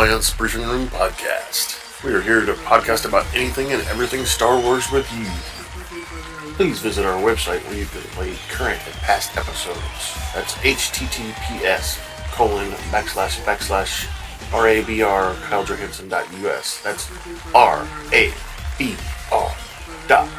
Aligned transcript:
Alliance 0.00 0.32
Briefing 0.32 0.62
Room 0.62 0.88
podcast. 0.88 2.02
We 2.02 2.14
are 2.14 2.22
here 2.22 2.46
to 2.46 2.54
podcast 2.54 3.06
about 3.06 3.26
anything 3.34 3.70
and 3.74 3.82
everything 3.82 4.24
Star 4.24 4.58
Wars 4.58 4.90
with 4.90 5.06
you. 5.12 5.26
Please 6.54 6.78
visit 6.78 7.04
our 7.04 7.20
website 7.20 7.62
where 7.66 7.76
you 7.76 7.84
can 7.84 8.00
play 8.12 8.34
current 8.48 8.80
and 8.86 8.94
past 9.02 9.36
episodes. 9.36 9.76
That's 10.34 10.54
https 10.54 11.98
colon 12.32 12.70
backslash 12.90 13.44
backslash 13.44 14.06
rabr 14.52 15.34
kailejohansen.us. 15.34 16.82
That's 16.82 17.10
R 17.54 17.86
A 18.14 18.32
B 18.78 18.96
R 19.30 19.54
dot 20.08 20.30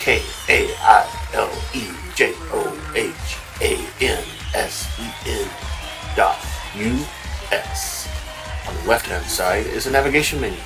K 0.00 0.22
A 0.48 0.74
I 0.80 1.30
L 1.34 1.52
E 1.74 1.86
J 2.14 2.32
O 2.50 2.92
H 2.94 3.36
A 3.60 3.76
N 4.02 4.24
S 4.54 4.88
E 4.98 5.30
N 5.30 5.50
dot 6.16 6.38
U 6.74 7.04
S. 7.52 8.15
On 8.68 8.74
the 8.74 8.88
left 8.88 9.06
hand 9.06 9.24
side 9.26 9.66
is 9.66 9.86
a 9.86 9.90
navigation 9.90 10.40
menu. 10.40 10.58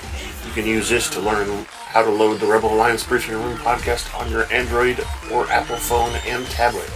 You 0.46 0.52
can 0.52 0.66
use 0.66 0.88
this 0.88 1.08
to 1.10 1.20
learn 1.20 1.64
how 1.66 2.02
to 2.02 2.10
load 2.10 2.40
the 2.40 2.46
Rebel 2.46 2.72
Alliance 2.74 3.04
Briefing 3.04 3.34
Room 3.34 3.56
podcast 3.58 4.18
on 4.18 4.30
your 4.30 4.50
Android 4.52 5.04
or 5.30 5.46
Apple 5.50 5.76
phone 5.76 6.14
and 6.26 6.46
tablet. 6.46 6.90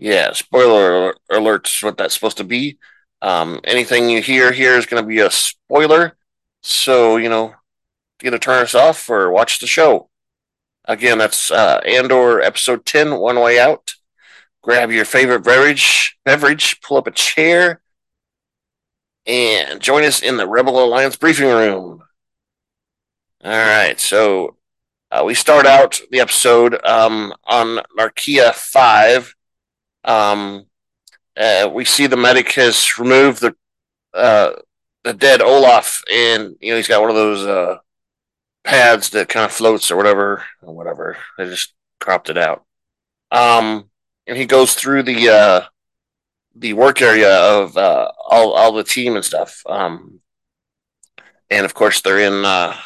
Yeah, 0.00 0.32
spoiler 0.32 1.14
alert's 1.28 1.82
what 1.82 1.98
that's 1.98 2.14
supposed 2.14 2.38
to 2.38 2.44
be. 2.44 2.78
Um, 3.20 3.60
anything 3.64 4.08
you 4.08 4.22
hear 4.22 4.50
here 4.50 4.72
is 4.72 4.86
going 4.86 5.02
to 5.02 5.06
be 5.06 5.18
a 5.18 5.30
spoiler. 5.30 6.16
So, 6.62 7.18
you 7.18 7.28
know, 7.28 7.54
either 8.22 8.38
turn 8.38 8.62
us 8.62 8.74
off 8.74 9.10
or 9.10 9.30
watch 9.30 9.58
the 9.58 9.66
show. 9.66 10.08
Again, 10.86 11.18
that's 11.18 11.50
uh, 11.50 11.82
Andor 11.84 12.40
episode 12.40 12.86
10, 12.86 13.18
One 13.18 13.40
Way 13.40 13.60
Out. 13.60 13.92
Grab 14.62 14.90
your 14.90 15.04
favorite 15.04 15.44
beverage, 15.44 16.16
beverage, 16.24 16.80
pull 16.80 16.96
up 16.96 17.06
a 17.06 17.10
chair, 17.10 17.82
and 19.26 19.82
join 19.82 20.04
us 20.04 20.22
in 20.22 20.38
the 20.38 20.48
Rebel 20.48 20.82
Alliance 20.82 21.16
briefing 21.16 21.48
room. 21.48 22.02
All 23.44 23.50
right, 23.50 24.00
so 24.00 24.56
uh, 25.10 25.24
we 25.26 25.34
start 25.34 25.66
out 25.66 26.00
the 26.10 26.20
episode 26.20 26.82
um, 26.86 27.34
on 27.44 27.84
Narkina 27.98 28.54
5. 28.54 29.34
Um, 30.04 30.66
uh, 31.36 31.70
we 31.72 31.84
see 31.84 32.06
the 32.06 32.16
medic 32.16 32.52
has 32.52 32.98
removed 32.98 33.40
the 33.40 33.54
uh, 34.14 34.52
the 35.04 35.14
dead 35.14 35.40
Olaf, 35.40 36.02
and 36.12 36.56
you 36.60 36.70
know 36.70 36.76
he's 36.76 36.88
got 36.88 37.00
one 37.00 37.10
of 37.10 37.16
those 37.16 37.46
uh, 37.46 37.78
pads 38.64 39.10
that 39.10 39.28
kind 39.28 39.44
of 39.44 39.52
floats 39.52 39.90
or 39.90 39.96
whatever, 39.96 40.44
or 40.62 40.74
whatever. 40.74 41.16
They 41.38 41.46
just 41.46 41.72
cropped 42.00 42.30
it 42.30 42.38
out. 42.38 42.64
Um, 43.30 43.88
and 44.26 44.36
he 44.36 44.46
goes 44.46 44.74
through 44.74 45.04
the 45.04 45.28
uh, 45.28 45.60
the 46.54 46.72
work 46.72 47.00
area 47.00 47.34
of 47.38 47.76
uh, 47.76 48.10
all 48.28 48.52
all 48.52 48.72
the 48.72 48.84
team 48.84 49.16
and 49.16 49.24
stuff. 49.24 49.62
Um, 49.66 50.20
and 51.50 51.64
of 51.64 51.74
course, 51.74 52.00
they're 52.00 52.20
in 52.20 52.44
uh, 52.44 52.76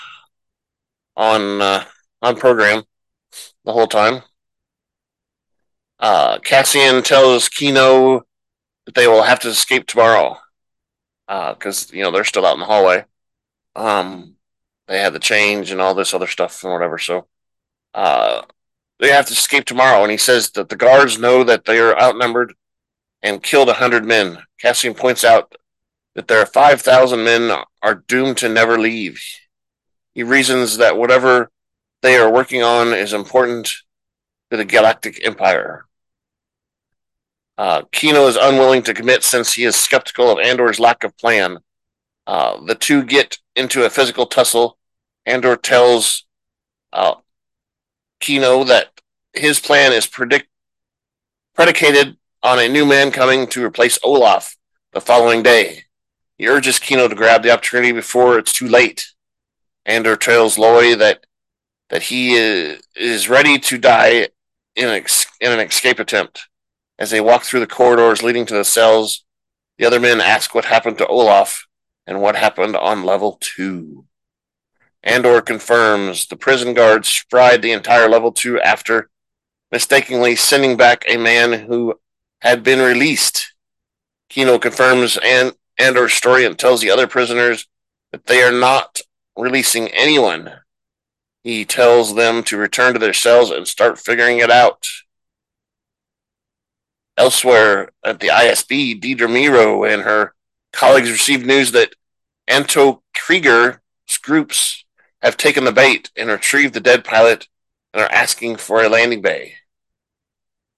on 1.16 1.60
uh, 1.60 1.84
on 2.22 2.36
program 2.36 2.84
the 3.64 3.72
whole 3.72 3.86
time. 3.86 4.22
Uh, 6.04 6.38
Cassian 6.41 7.03
tells 7.03 7.48
Kino 7.48 8.26
that 8.84 8.94
they 8.94 9.06
will 9.06 9.22
have 9.22 9.41
to 9.41 9.48
escape 9.48 9.87
tomorrow 9.87 10.37
because 11.26 11.91
you 11.94 12.03
know 12.03 12.10
they're 12.10 12.25
still 12.25 12.44
out 12.44 12.53
in 12.53 12.60
the 12.60 12.66
hallway. 12.66 13.06
Um, 13.75 14.37
they 14.87 15.00
had 15.00 15.14
the 15.14 15.19
change 15.19 15.70
and 15.70 15.81
all 15.81 15.94
this 15.94 16.12
other 16.12 16.26
stuff 16.26 16.62
and 16.62 16.75
whatever, 16.75 16.98
so 16.98 17.26
uh, 17.94 18.43
they 18.98 19.09
have 19.09 19.25
to 19.28 19.32
escape 19.32 19.64
tomorrow. 19.64 20.03
And 20.03 20.10
he 20.10 20.19
says 20.19 20.50
that 20.50 20.69
the 20.69 20.76
guards 20.76 21.19
know 21.19 21.43
that 21.43 21.64
they 21.64 21.78
are 21.78 21.98
outnumbered 21.98 22.53
and 23.22 23.43
killed 23.43 23.70
a 23.70 23.72
hundred 23.72 24.04
men. 24.04 24.41
Cassian 24.60 24.93
points 24.93 25.25
out 25.25 25.54
that 26.14 26.28
there 26.28 26.38
are 26.38 26.44
five 26.44 26.82
thousand 26.82 27.25
men 27.25 27.50
are 27.81 28.04
doomed 28.06 28.37
to 28.37 28.50
never 28.50 28.78
leave. 28.78 29.25
He 30.14 30.22
reasons 30.22 30.76
that 30.76 30.98
whatever 30.98 31.50
they 32.03 32.16
are 32.19 32.31
working 32.31 32.62
on 32.62 32.88
is 32.88 33.14
important 33.14 33.72
to 34.50 34.59
the 34.59 34.66
Galactic 34.66 35.25
Empire. 35.26 35.84
Uh, 37.56 37.82
Kino 37.92 38.26
is 38.26 38.37
unwilling 38.37 38.82
to 38.82 38.94
commit 38.94 39.22
since 39.22 39.53
he 39.53 39.65
is 39.65 39.76
skeptical 39.76 40.31
of 40.31 40.38
Andor's 40.38 40.81
lack 40.81 41.04
of 41.04 41.16
plan. 41.16 41.59
Uh, 42.26 42.65
the 42.65 42.75
two 42.75 43.04
get 43.04 43.38
into 43.54 43.84
a 43.84 43.91
physical 43.91 44.26
tussle. 44.26 44.78
Andor 45.26 45.56
tells 45.56 46.25
uh, 46.93 47.14
Kino 48.20 48.64
that 48.64 48.88
his 49.32 49.60
plan 49.60 49.93
is 49.93 50.06
predict- 50.06 50.49
predicated 51.55 52.17
on 52.43 52.58
a 52.58 52.69
new 52.69 52.84
man 52.84 53.11
coming 53.11 53.46
to 53.49 53.64
replace 53.64 53.99
Olaf 54.02 54.56
the 54.93 55.00
following 55.00 55.43
day. 55.43 55.84
He 56.37 56.49
urges 56.49 56.79
Kino 56.79 57.08
to 57.08 57.14
grab 57.14 57.43
the 57.43 57.50
opportunity 57.52 57.93
before 57.93 58.38
it's 58.38 58.52
too 58.52 58.69
late. 58.69 59.06
Andor 59.87 60.17
tells 60.17 60.58
Loy 60.58 60.96
that 60.96 61.26
that 61.90 62.02
he 62.02 62.34
is, 62.34 63.29
ready 63.29 63.58
to 63.58 63.79
die 63.79 64.29
in 64.75 64.88
ex- 64.88 65.26
in 65.40 65.52
an 65.52 65.61
escape 65.61 65.99
attempt. 65.99 66.49
As 66.99 67.11
they 67.11 67.20
walk 67.20 67.43
through 67.43 67.61
the 67.61 67.67
corridors 67.67 68.23
leading 68.23 68.46
to 68.46 68.55
the 68.55 68.64
cells, 68.64 69.25
the 69.79 69.85
other 69.85 69.99
men 69.99 70.20
ask 70.20 70.55
what 70.55 70.67
happened 70.67 70.99
to 70.99 71.06
Olaf 71.06 71.67
and 72.06 72.20
what 72.20 72.37
happened 72.37 72.76
on 72.76 73.05
level 73.05 73.38
two. 73.41 74.06
Andor 75.02 75.41
confirms 75.41 76.26
the 76.26 76.37
prison 76.37 76.73
guards 76.73 77.25
fried 77.29 77.62
the 77.62 77.73
entire 77.73 78.08
level 78.08 78.32
two 78.32 78.61
after 78.61 79.11
mistakenly 79.70 80.37
sending 80.37 80.76
back 80.76 81.05
a 81.06 81.17
man 81.17 81.67
who 81.67 81.99
had 82.41 82.62
been 82.62 82.81
released. 82.81 83.55
Kino 84.29 84.58
confirms 84.58 85.19
and 85.23 85.52
Andor's 85.79 86.14
story 86.14 86.46
and 86.46 86.58
tells 86.58 86.81
the 86.81 86.91
other 86.91 87.06
prisoners 87.06 87.67
that 88.12 88.26
they 88.26 88.43
are 88.43 88.52
not 88.52 89.00
releasing 89.37 89.88
anyone. 89.88 90.52
He 91.43 91.64
tells 91.64 92.14
them 92.14 92.43
to 92.44 92.56
return 92.56 92.94
to 92.94 92.99
their 92.99 93.12
cells 93.12 93.50
and 93.50 93.67
start 93.67 93.99
figuring 93.99 94.38
it 94.38 94.50
out. 94.50 94.87
Elsewhere 97.16 97.90
at 98.05 98.20
the 98.20 98.28
ISB, 98.28 99.00
Dedra 99.00 99.28
Meero 99.28 99.88
and 99.88 100.02
her 100.02 100.34
colleagues 100.72 101.11
received 101.11 101.46
news 101.46 101.72
that 101.72 101.94
Anto 102.49 103.02
Kreegyr's 103.16 104.19
groups 104.22 104.84
have 105.22 105.37
taken 105.37 105.64
the 105.64 105.72
bait 105.72 106.11
and 106.16 106.28
retrieved 106.28 106.75
the 106.75 106.81
dead 106.81 107.05
pilot 107.05 107.49
and 107.93 108.02
are 108.02 108.11
asking 108.11 108.56
for 108.56 108.82
a 108.82 108.88
landing 108.88 109.22
bay. 109.22 109.55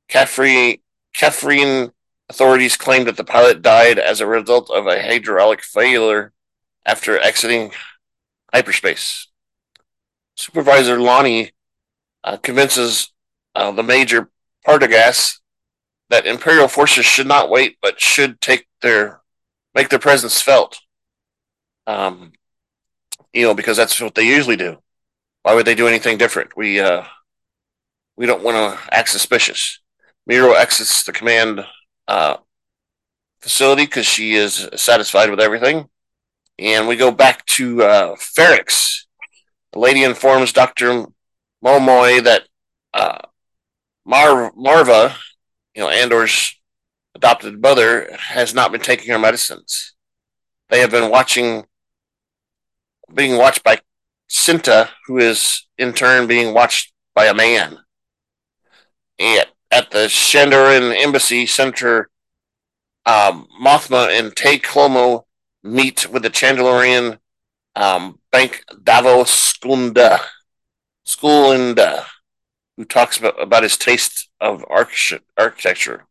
Caffrey, 0.08 0.82
Catherine 1.14 1.90
authorities 2.28 2.76
claimed 2.76 3.06
that 3.06 3.16
the 3.16 3.24
pilot 3.24 3.62
died 3.62 3.98
as 3.98 4.20
a 4.20 4.26
result 4.26 4.70
of 4.70 4.86
a 4.86 5.02
hydraulic 5.02 5.62
failure 5.62 6.32
after 6.84 7.18
exiting 7.18 7.72
hyperspace. 8.52 9.28
Supervisor 10.36 10.98
Lonni 10.98 11.52
uh, 12.22 12.36
convinces 12.36 13.12
uh, 13.54 13.70
the 13.72 13.82
Major 13.82 14.30
Partagaz 14.66 15.38
that 16.10 16.26
Imperial 16.26 16.68
forces 16.68 17.04
should 17.04 17.26
not 17.26 17.50
wait, 17.50 17.78
but 17.82 18.00
should 18.00 18.40
take 18.40 18.66
their 18.82 19.20
make 19.74 19.88
their 19.88 19.98
presence 19.98 20.40
felt. 20.40 20.80
Um, 21.86 22.32
you 23.32 23.42
know, 23.42 23.54
because 23.54 23.76
that's 23.76 24.00
what 24.00 24.14
they 24.14 24.26
usually 24.26 24.56
do. 24.56 24.78
Why 25.42 25.54
would 25.54 25.66
they 25.66 25.74
do 25.74 25.86
anything 25.86 26.18
different? 26.18 26.56
We 26.56 26.80
uh, 26.80 27.04
we 28.16 28.26
don't 28.26 28.42
want 28.42 28.56
to 28.56 28.94
act 28.94 29.10
suspicious. 29.10 29.80
Meero 30.28 30.54
exits 30.56 31.04
the 31.04 31.12
command 31.12 31.64
uh, 32.08 32.38
facility 33.40 33.84
because 33.84 34.06
she 34.06 34.34
is 34.34 34.68
satisfied 34.74 35.30
with 35.30 35.40
everything, 35.40 35.88
and 36.58 36.88
we 36.88 36.96
go 36.96 37.10
back 37.10 37.44
to 37.46 37.82
uh, 37.82 38.14
Ferrix. 38.16 39.04
The 39.72 39.78
lady 39.78 40.02
informs 40.02 40.52
Doctor 40.52 41.04
Momoy 41.64 42.24
that 42.24 42.44
uh, 42.94 43.18
Mar- 44.04 44.52
Maarva, 44.52 45.14
you 45.76 45.82
know, 45.82 45.90
Andor's 45.90 46.58
adopted 47.14 47.61
mother, 47.61 48.17
has 48.19 48.55
not 48.55 48.73
been 48.73 48.81
taking 48.81 49.11
her 49.12 49.19
medicines. 49.19 49.94
They 50.69 50.81
have 50.81 50.90
been 50.90 51.11
watching, 51.11 51.64
being 53.12 53.37
watched 53.37 53.62
by 53.62 53.81
Cinta, 54.28 54.88
who 55.06 55.19
is 55.19 55.67
in 55.78 55.93
turn 55.93 56.26
being 56.26 56.55
watched 56.55 56.93
by 57.14 57.26
a 57.26 57.34
man. 57.34 57.78
And 59.19 59.46
at 59.70 59.90
the 59.90 60.06
Shandoran 60.08 60.94
embassy, 60.96 61.46
Center, 61.46 62.11
um, 63.05 63.46
Mothma 63.62 64.19
and 64.19 64.34
Tay 64.34 64.58
Kolma 64.58 65.23
meet 65.62 66.11
with 66.11 66.23
the 66.23 66.31
Chandlorian 66.31 67.19
um, 67.75 68.19
Bank 68.32 68.62
Davos 68.82 69.55
Skunda, 69.55 70.20
Skunda, 71.06 72.05
who 72.76 72.84
talks 72.84 73.19
about, 73.19 73.40
about 73.40 73.62
his 73.62 73.76
taste 73.76 74.28
of 74.40 74.64
architecture. 74.69 76.06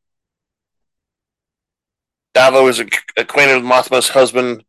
Davo 2.35 2.69
is 2.69 2.79
acquainted 2.79 3.55
with 3.55 3.71
Mothma's 3.71 4.09
husband, 4.09 4.65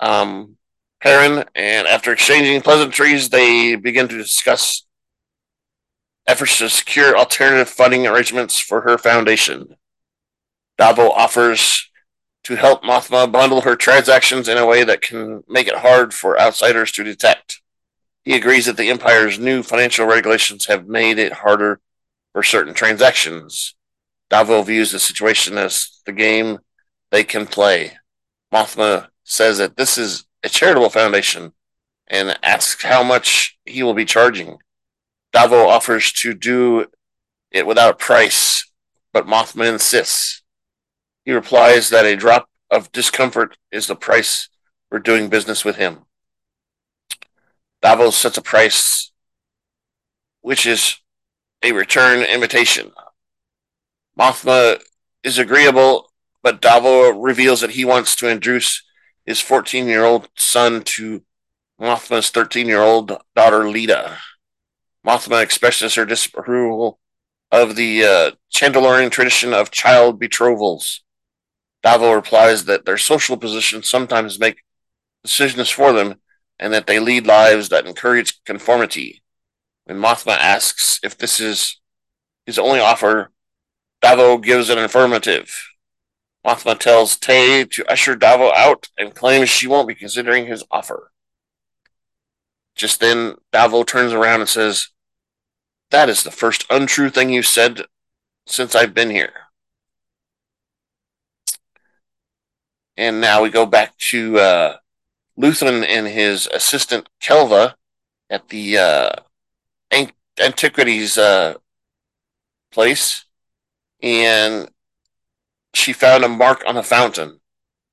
um, 0.00 0.56
Perrin, 1.00 1.44
and 1.54 1.86
after 1.86 2.12
exchanging 2.12 2.60
pleasantries, 2.62 3.28
they 3.28 3.76
begin 3.76 4.08
to 4.08 4.16
discuss 4.16 4.84
efforts 6.26 6.58
to 6.58 6.68
secure 6.68 7.16
alternative 7.16 7.68
funding 7.68 8.06
arrangements 8.06 8.58
for 8.58 8.80
her 8.80 8.98
foundation. 8.98 9.76
Davo 10.78 11.10
offers 11.10 11.88
to 12.44 12.56
help 12.56 12.82
Mothma 12.82 13.30
bundle 13.30 13.62
her 13.62 13.76
transactions 13.76 14.48
in 14.48 14.58
a 14.58 14.66
way 14.66 14.84
that 14.84 15.00
can 15.00 15.44
make 15.48 15.66
it 15.66 15.76
hard 15.76 16.12
for 16.12 16.40
outsiders 16.40 16.90
to 16.92 17.04
detect. 17.04 17.60
He 18.24 18.34
agrees 18.34 18.66
that 18.66 18.76
the 18.76 18.88
Empire's 18.88 19.38
new 19.38 19.62
financial 19.62 20.06
regulations 20.06 20.66
have 20.66 20.88
made 20.88 21.18
it 21.18 21.32
harder 21.32 21.80
for 22.32 22.42
certain 22.42 22.72
transactions. 22.72 23.74
Davo 24.30 24.64
views 24.64 24.92
the 24.92 24.98
situation 24.98 25.58
as 25.58 26.00
the 26.06 26.12
game 26.12 26.58
they 27.10 27.22
can 27.22 27.46
play. 27.46 27.98
Mothma 28.52 29.08
says 29.24 29.58
that 29.58 29.76
this 29.76 29.98
is 29.98 30.24
a 30.42 30.48
charitable 30.48 30.90
foundation 30.90 31.52
and 32.06 32.38
asks 32.42 32.82
how 32.82 33.02
much 33.02 33.58
he 33.64 33.82
will 33.82 33.94
be 33.94 34.04
charging. 34.04 34.58
Davo 35.34 35.66
offers 35.66 36.12
to 36.12 36.32
do 36.32 36.86
it 37.50 37.66
without 37.66 37.94
a 37.94 37.96
price, 37.96 38.70
but 39.12 39.26
Mothma 39.26 39.70
insists. 39.70 40.42
He 41.24 41.32
replies 41.32 41.90
that 41.90 42.06
a 42.06 42.16
drop 42.16 42.48
of 42.70 42.92
discomfort 42.92 43.56
is 43.70 43.86
the 43.86 43.96
price 43.96 44.48
for 44.88 44.98
doing 44.98 45.28
business 45.28 45.64
with 45.64 45.76
him. 45.76 46.04
Davo 47.84 48.10
sets 48.10 48.38
a 48.38 48.42
price 48.42 49.12
which 50.40 50.66
is 50.66 50.96
a 51.62 51.72
return 51.72 52.22
invitation. 52.22 52.92
Mothma 54.18 54.82
is 55.22 55.38
agreeable 55.38 56.10
but 56.44 56.60
Davo 56.60 57.12
reveals 57.16 57.62
that 57.62 57.70
he 57.70 57.86
wants 57.86 58.14
to 58.16 58.28
introduce 58.30 58.82
his 59.24 59.40
14 59.40 59.86
year 59.86 60.04
old 60.04 60.28
son 60.36 60.82
to 60.84 61.22
Mothma's 61.80 62.30
13 62.30 62.68
year 62.68 62.82
old 62.82 63.08
daughter, 63.34 63.60
Leida. 63.60 64.18
Mothma 65.04 65.42
expresses 65.42 65.94
her 65.94 66.04
disapproval 66.04 67.00
of 67.50 67.76
the 67.76 68.04
uh, 68.04 68.30
Chandalorian 68.54 69.10
tradition 69.10 69.54
of 69.54 69.70
child 69.70 70.20
betrothals. 70.20 71.02
Davo 71.84 72.14
replies 72.14 72.66
that 72.66 72.84
their 72.84 72.98
social 72.98 73.36
positions 73.38 73.88
sometimes 73.88 74.38
make 74.38 74.62
decisions 75.22 75.70
for 75.70 75.92
them 75.92 76.16
and 76.58 76.72
that 76.72 76.86
they 76.86 76.98
lead 76.98 77.26
lives 77.26 77.68
that 77.68 77.86
encourage 77.86 78.42
conformity. 78.44 79.22
When 79.84 79.98
Mothma 79.98 80.36
asks 80.36 81.00
if 81.02 81.18
this 81.18 81.40
is 81.40 81.80
his 82.46 82.58
only 82.58 82.80
offer, 82.80 83.30
Davo 84.02 84.42
gives 84.42 84.70
an 84.70 84.78
affirmative. 84.78 85.52
Mothma 86.46 86.78
tells 86.78 87.16
Tay 87.16 87.64
to 87.64 87.90
usher 87.90 88.16
Davo 88.16 88.52
out 88.54 88.88
and 88.98 89.14
claims 89.14 89.48
she 89.48 89.66
won't 89.66 89.88
be 89.88 89.94
considering 89.94 90.46
his 90.46 90.62
offer. 90.70 91.10
Just 92.74 93.00
then, 93.00 93.36
Davo 93.52 93.86
turns 93.86 94.12
around 94.12 94.40
and 94.40 94.48
says, 94.48 94.88
That 95.90 96.08
is 96.08 96.22
the 96.22 96.30
first 96.30 96.66
untrue 96.68 97.08
thing 97.08 97.30
you've 97.30 97.46
said 97.46 97.82
since 98.46 98.74
I've 98.74 98.94
been 98.94 99.10
here. 99.10 99.32
And 102.96 103.20
now 103.20 103.42
we 103.42 103.50
go 103.50 103.66
back 103.66 103.96
to 104.10 104.38
uh, 104.38 104.76
Luthen 105.38 105.84
and 105.86 106.06
his 106.06 106.46
assistant 106.48 107.08
Kelva 107.22 107.74
at 108.30 108.48
the 108.48 108.78
uh, 108.78 109.10
antiquities 110.40 111.18
uh, 111.18 111.54
place. 112.70 113.24
And 114.02 114.68
she 115.72 115.92
found 115.92 116.24
a 116.24 116.28
mark 116.28 116.62
on 116.66 116.76
a 116.76 116.82
fountain. 116.82 117.40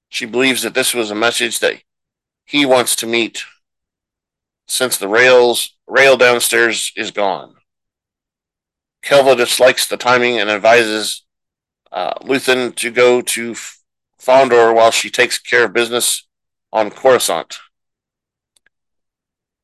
She 0.10 0.26
believes 0.26 0.62
that 0.64 0.74
this 0.74 0.94
was 0.94 1.10
a 1.10 1.16
message 1.16 1.60
that 1.60 1.82
he 2.46 2.66
wants 2.66 2.96
to 2.98 3.08
meet 3.08 3.44
since 4.68 4.98
the 4.98 5.08
rails 5.08 5.76
rail 5.88 6.18
downstairs 6.18 6.92
is 6.96 7.12
gone. 7.12 7.56
Kelva 9.04 9.36
dislikes 9.36 9.88
the 9.88 9.98
timing 9.98 10.40
and 10.40 10.50
advises 10.50 11.24
uh, 11.92 12.14
Luthen 12.22 12.76
to 12.76 12.92
go 12.92 13.22
to 13.22 13.56
Fondor 14.20 14.74
while 14.74 14.92
she 14.92 15.10
takes 15.10 15.40
care 15.40 15.66
of 15.66 15.74
business 15.74 16.28
on 16.72 16.90
Coruscant. 16.90 17.60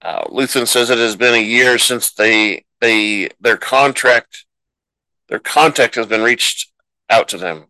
Uh, 0.02 0.26
Luthen 0.26 0.68
says 0.68 0.90
it 0.90 0.98
has 0.98 1.16
been 1.16 1.34
a 1.34 1.44
year 1.44 1.78
since 1.78 2.12
they 2.12 2.66
they 2.80 3.30
their 3.42 3.58
contract 3.58 4.46
their 5.30 5.40
contact 5.40 5.96
has 5.96 6.08
been 6.08 6.22
reached 6.22 6.72
out 7.10 7.28
to 7.30 7.38
them. 7.38 7.66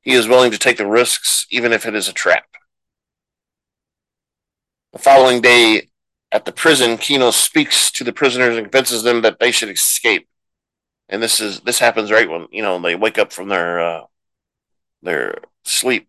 He 0.00 0.12
is 0.12 0.28
willing 0.28 0.50
to 0.52 0.58
take 0.58 0.78
the 0.78 0.86
risks, 0.86 1.46
even 1.50 1.72
if 1.72 1.84
it 1.86 1.94
is 1.94 2.08
a 2.08 2.12
trap. 2.12 2.46
The 4.92 4.98
following 4.98 5.42
day, 5.42 5.88
at 6.32 6.44
the 6.44 6.52
prison, 6.52 6.96
Kino 6.98 7.30
speaks 7.30 7.90
to 7.92 8.04
the 8.04 8.12
prisoners 8.12 8.56
and 8.56 8.66
convinces 8.66 9.02
them 9.02 9.22
that 9.22 9.38
they 9.38 9.50
should 9.50 9.68
escape. 9.68 10.28
And 11.08 11.22
this 11.22 11.40
is 11.40 11.60
this 11.60 11.78
happens 11.78 12.10
right 12.10 12.28
when 12.28 12.46
you 12.50 12.62
know 12.62 12.80
they 12.80 12.94
wake 12.94 13.18
up 13.18 13.32
from 13.32 13.48
their 13.48 13.80
uh, 13.80 14.04
their 15.02 15.38
sleep. 15.64 16.08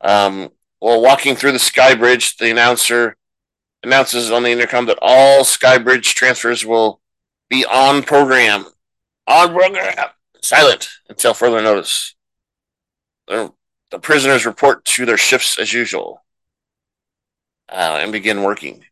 Um, 0.00 0.50
while 0.80 1.00
walking 1.00 1.36
through 1.36 1.52
the 1.52 1.58
sky 1.58 1.94
bridge, 1.94 2.36
the 2.36 2.50
announcer 2.50 3.16
announces 3.82 4.30
on 4.30 4.42
the 4.42 4.50
intercom 4.50 4.86
that 4.86 4.98
all 5.00 5.44
Sky 5.44 5.78
Bridge 5.78 6.14
transfers 6.14 6.66
will 6.66 7.00
be 7.48 7.64
on 7.64 8.02
program. 8.02 8.66
On 9.26 9.52
program. 9.52 10.08
Silent 10.42 10.88
until 11.08 11.34
further 11.34 11.62
notice 11.62 12.14
the 13.26 13.98
prisoners 14.00 14.46
report 14.46 14.84
to 14.84 15.06
their 15.06 15.16
shifts 15.16 15.58
as 15.58 15.72
usual 15.72 16.24
uh, 17.68 17.98
and 18.00 18.12
begin 18.12 18.42
working. 18.42 18.84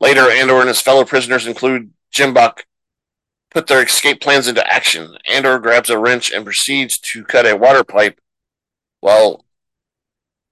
Later, 0.00 0.30
Andor 0.30 0.60
and 0.60 0.68
his 0.68 0.80
fellow 0.80 1.04
prisoners 1.04 1.46
include 1.46 1.90
Jemboc 2.12 2.60
put 3.50 3.66
their 3.66 3.82
escape 3.82 4.20
plans 4.20 4.48
into 4.48 4.66
action. 4.66 5.16
Andor 5.26 5.58
grabs 5.58 5.90
a 5.90 5.98
wrench 5.98 6.30
and 6.32 6.44
proceeds 6.44 6.98
to 6.98 7.24
cut 7.24 7.46
a 7.46 7.56
water 7.56 7.84
pipe 7.84 8.20
while 9.00 9.44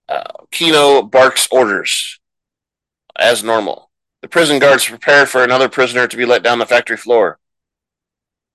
uh, 0.08 0.44
Kino 0.50 1.02
barks 1.02 1.48
orders 1.50 2.18
as 3.16 3.42
normal. 3.44 3.90
The 4.22 4.28
prison 4.28 4.58
guards 4.58 4.86
prepare 4.86 5.26
for 5.26 5.44
another 5.44 5.68
prisoner 5.68 6.06
to 6.08 6.16
be 6.16 6.24
let 6.24 6.42
down 6.42 6.58
the 6.58 6.66
factory 6.66 6.96
floor. 6.96 7.38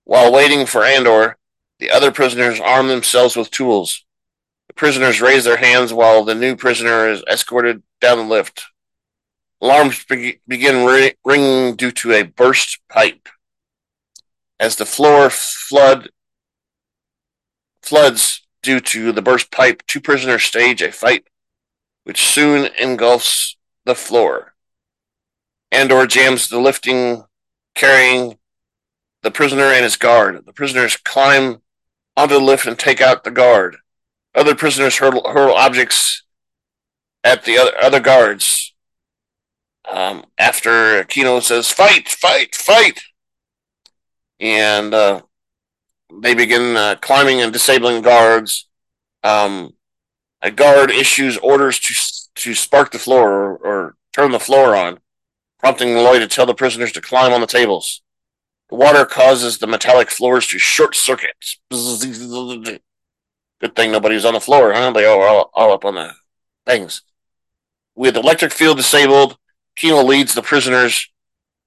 While 0.03 0.31
waiting 0.33 0.65
for 0.65 0.83
Andor, 0.83 1.37
The 1.79 1.91
other 1.91 2.11
prisoners 2.11 2.59
arm 2.61 2.87
themselves 2.87 3.35
with 3.35 3.51
tools. 3.51 4.05
The 4.67 4.73
prisoners 4.73 5.19
raise 5.21 5.43
their 5.43 5.57
hands 5.57 5.91
while 5.91 6.23
the 6.23 6.35
new 6.35 6.55
prisoner 6.55 7.09
is 7.09 7.23
escorted 7.29 7.83
down 7.99 8.17
the 8.19 8.23
lift. 8.23 8.65
Alarms 9.61 10.05
be- 10.05 10.39
begin 10.47 10.85
ri- 10.85 11.15
ringing 11.25 11.75
due 11.75 11.91
to 11.91 12.13
a 12.13 12.23
burst 12.23 12.79
pipe. 12.87 13.27
As 14.59 14.75
the 14.77 14.85
floor 14.85 15.29
flood 15.29 16.09
floods 17.81 18.45
due 18.61 18.79
to 18.79 19.11
the 19.11 19.21
burst 19.21 19.51
pipe, 19.51 19.83
two 19.87 19.99
prisoners 19.99 20.43
stage 20.43 20.81
a 20.81 20.91
fight 20.91 21.25
which 22.03 22.25
soon 22.25 22.69
engulfs 22.79 23.57
the 23.85 23.95
floor. 23.95 24.53
Andor 25.71 26.05
jams 26.05 26.47
the 26.49 26.59
lifting, 26.59 27.23
carrying 27.75 28.37
the 29.23 29.31
prisoner 29.31 29.65
and 29.65 29.83
his 29.83 29.95
guard. 29.95 30.45
The 30.45 30.53
prisoners 30.53 30.97
climb 30.97 31.61
onto 32.15 32.35
the 32.35 32.39
lift 32.39 32.67
and 32.67 32.77
take 32.77 33.01
out 33.01 33.23
the 33.23 33.31
guard. 33.31 33.77
Other 34.35 34.55
prisoners 34.55 34.97
hurl, 34.97 35.27
hurl 35.31 35.53
objects 35.53 36.23
at 37.23 37.45
the 37.45 37.57
other, 37.57 37.71
other 37.81 37.99
guards. 37.99 38.73
Um, 39.89 40.25
after 40.37 41.03
Kino 41.05 41.39
says, 41.39 41.71
fight, 41.71 42.07
fight, 42.07 42.55
fight. 42.55 43.01
And 44.39 44.93
uh, 44.93 45.21
they 46.21 46.33
begin 46.33 46.75
uh, 46.75 46.95
climbing 47.01 47.41
and 47.41 47.51
disabling 47.53 48.01
guards. 48.01 48.67
Um, 49.23 49.73
a 50.43 50.51
guard 50.51 50.91
issues 50.91 51.37
orders 51.37 51.79
to 51.79 51.93
to 52.35 52.53
spark 52.53 52.91
the 52.91 52.99
floor 52.99 53.31
or, 53.31 53.57
or 53.57 53.95
turn 54.11 54.31
the 54.31 54.39
floor 54.39 54.75
on, 54.75 54.99
prompting 55.59 55.95
Loy 55.95 56.19
to 56.19 56.27
tell 56.27 56.45
the 56.45 56.53
prisoners 56.53 56.91
to 56.93 57.01
climb 57.01 57.31
on 57.31 57.41
the 57.41 57.47
tables. 57.47 58.01
The 58.69 58.75
water 58.75 59.05
causes 59.05 59.57
the 59.57 59.67
metallic 59.67 60.09
floors 60.09 60.47
to 60.47 60.59
short 60.59 60.95
circuit. 60.95 61.55
Good 61.71 62.81
thing 63.75 63.91
nobody's 63.91 64.25
on 64.25 64.33
the 64.33 64.41
floor, 64.41 64.73
huh? 64.73 64.91
They 64.91 65.05
are 65.05 65.27
all, 65.27 65.51
all 65.53 65.73
up 65.73 65.85
on 65.85 65.95
the 65.95 66.11
things. 66.65 67.01
With 67.95 68.17
electric 68.17 68.51
field 68.51 68.77
disabled, 68.77 69.37
Kino 69.75 70.03
leads 70.03 70.33
the 70.33 70.41
prisoners 70.41 71.09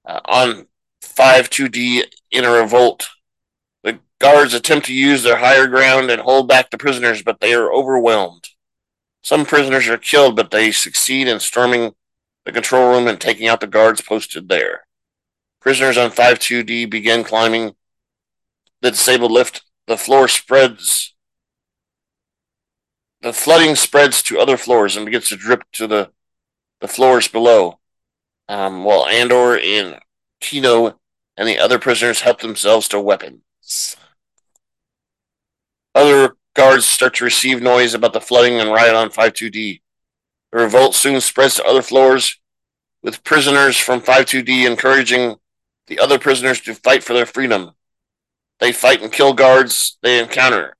uh, 0.05 0.19
on 0.25 0.67
5-2D 1.01 2.03
in 2.31 2.43
a 2.43 2.51
revolt. 2.51 3.07
The 3.83 3.99
guards 4.19 4.53
attempt 4.53 4.87
to 4.87 4.93
use 4.93 5.23
their 5.23 5.37
higher 5.37 5.67
ground 5.67 6.11
and 6.11 6.21
hold 6.21 6.47
back 6.47 6.69
the 6.69 6.77
prisoners, 6.77 7.23
but 7.23 7.39
they 7.39 7.53
are 7.53 7.71
overwhelmed. 7.71 8.49
Some 9.27 9.45
prisoners 9.45 9.89
are 9.89 9.97
killed, 9.97 10.37
but 10.37 10.51
they 10.51 10.71
succeed 10.71 11.27
in 11.27 11.41
storming 11.41 11.93
the 12.45 12.53
control 12.53 12.91
room 12.93 13.09
and 13.09 13.19
taking 13.19 13.49
out 13.49 13.59
the 13.59 13.67
guards 13.67 13.99
posted 13.99 14.47
there. 14.47 14.87
Prisoners 15.59 15.97
on 15.97 16.11
5-2D 16.11 16.89
begin 16.89 17.25
climbing 17.25 17.75
the 18.79 18.91
disabled 18.91 19.33
lift. 19.33 19.63
The 19.85 19.97
floor 19.97 20.29
spreads. 20.29 21.13
The 23.19 23.33
flooding 23.33 23.75
spreads 23.75 24.23
to 24.23 24.39
other 24.39 24.55
floors 24.55 24.95
and 24.95 25.05
begins 25.05 25.27
to 25.27 25.35
drip 25.35 25.63
to 25.73 25.87
the, 25.87 26.11
the 26.79 26.87
floors 26.87 27.27
below. 27.27 27.79
Um, 28.47 28.85
while 28.85 29.05
Andor 29.07 29.59
and 29.59 29.99
Kino 30.39 31.01
and 31.35 31.49
the 31.49 31.59
other 31.59 31.79
prisoners 31.79 32.21
help 32.21 32.39
themselves 32.39 32.87
to 32.87 33.01
weapons. 33.01 33.97
Other 35.93 36.36
guards 36.57 36.87
start 36.87 37.13
to 37.13 37.23
receive 37.23 37.61
noise 37.61 37.93
about 37.93 38.13
the 38.13 38.19
flooding 38.19 38.59
and 38.59 38.71
riot 38.71 38.95
on 38.95 39.11
5-2D. 39.11 39.79
The 40.51 40.57
revolt 40.57 40.95
soon 40.95 41.21
spreads 41.21 41.55
to 41.55 41.63
other 41.63 41.83
floors, 41.83 42.39
with 43.03 43.23
prisoners 43.23 43.77
from 43.77 44.01
5-2D 44.01 44.65
encouraging 44.65 45.35
the 45.85 45.99
other 45.99 46.17
prisoners 46.17 46.59
to 46.61 46.73
fight 46.73 47.03
for 47.03 47.13
their 47.13 47.27
freedom. 47.27 47.73
They 48.59 48.71
fight 48.71 49.03
and 49.03 49.11
kill 49.11 49.33
guards 49.33 49.99
they 50.01 50.19
encounter. 50.19 50.75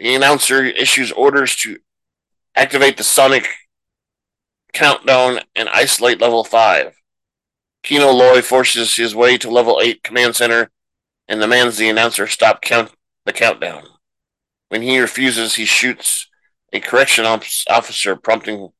The 0.00 0.12
announcer 0.16 0.64
issues 0.64 1.12
orders 1.12 1.54
to 1.58 1.78
activate 2.56 2.96
the 2.96 3.04
sonic 3.04 3.46
countdown 4.72 5.38
and 5.54 5.68
isolate 5.68 6.20
level 6.20 6.42
5. 6.42 6.96
Kino 7.84 8.10
Loy 8.10 8.42
forces 8.42 8.96
his 8.96 9.14
way 9.14 9.38
to 9.38 9.48
level 9.48 9.78
8 9.80 10.02
command 10.02 10.34
center 10.34 10.72
and 11.28 11.40
demands 11.40 11.76
the 11.76 11.88
announcer 11.88 12.26
stop 12.26 12.60
count 12.60 12.90
the 13.24 13.32
countdown. 13.32 13.84
When 14.72 14.80
he 14.80 14.98
refuses, 14.98 15.56
he 15.56 15.66
shoots 15.66 16.28
a 16.72 16.80
correction 16.80 17.26
officer, 17.26 18.16
prompting 18.16 18.70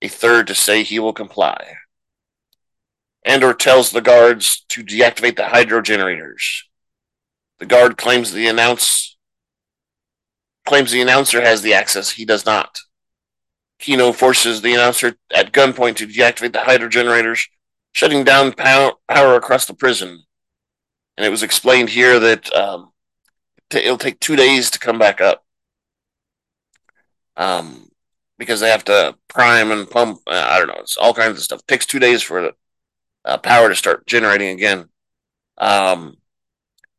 a 0.00 0.06
third 0.06 0.46
to 0.46 0.54
say 0.54 0.84
he 0.84 1.00
will 1.00 1.12
comply. 1.12 1.78
Andor 3.24 3.52
tells 3.52 3.90
the 3.90 4.00
guards 4.00 4.64
to 4.68 4.84
deactivate 4.84 5.34
the 5.34 5.48
hydro 5.48 5.82
generators. 5.82 6.68
The 7.58 7.66
guard 7.66 7.96
claims 7.96 8.30
the 8.30 8.46
announce 8.46 9.16
claims 10.64 10.92
the 10.92 11.02
announcer 11.02 11.40
has 11.40 11.60
the 11.60 11.74
access. 11.74 12.12
He 12.12 12.24
does 12.24 12.46
not. 12.46 12.78
Kino 13.80 14.12
forces 14.12 14.62
the 14.62 14.74
announcer 14.74 15.16
at 15.34 15.50
gunpoint 15.50 15.96
to 15.96 16.06
deactivate 16.06 16.52
the 16.52 16.62
hydro 16.62 16.88
generators, 16.88 17.48
shutting 17.90 18.22
down 18.22 18.52
power, 18.52 18.92
power 19.08 19.34
across 19.34 19.66
the 19.66 19.74
prison. 19.74 20.22
And 21.16 21.26
it 21.26 21.30
was 21.30 21.42
explained 21.42 21.88
here 21.88 22.20
that 22.20 22.54
um, 22.54 22.91
it'll 23.74 23.98
take 23.98 24.20
two 24.20 24.36
days 24.36 24.70
to 24.70 24.78
come 24.78 24.98
back 24.98 25.20
up. 25.20 25.44
Um, 27.36 27.90
because 28.38 28.60
they 28.60 28.70
have 28.70 28.84
to 28.84 29.16
prime 29.28 29.70
and 29.70 29.88
pump. 29.88 30.20
Uh, 30.26 30.46
I 30.50 30.58
don't 30.58 30.68
know. 30.68 30.80
It's 30.80 30.96
all 30.96 31.14
kinds 31.14 31.38
of 31.38 31.44
stuff. 31.44 31.60
It 31.60 31.68
takes 31.68 31.86
two 31.86 31.98
days 31.98 32.22
for 32.22 32.42
the 32.42 32.54
uh, 33.24 33.38
power 33.38 33.68
to 33.68 33.76
start 33.76 34.06
generating 34.06 34.48
again. 34.48 34.88
Um, 35.58 36.16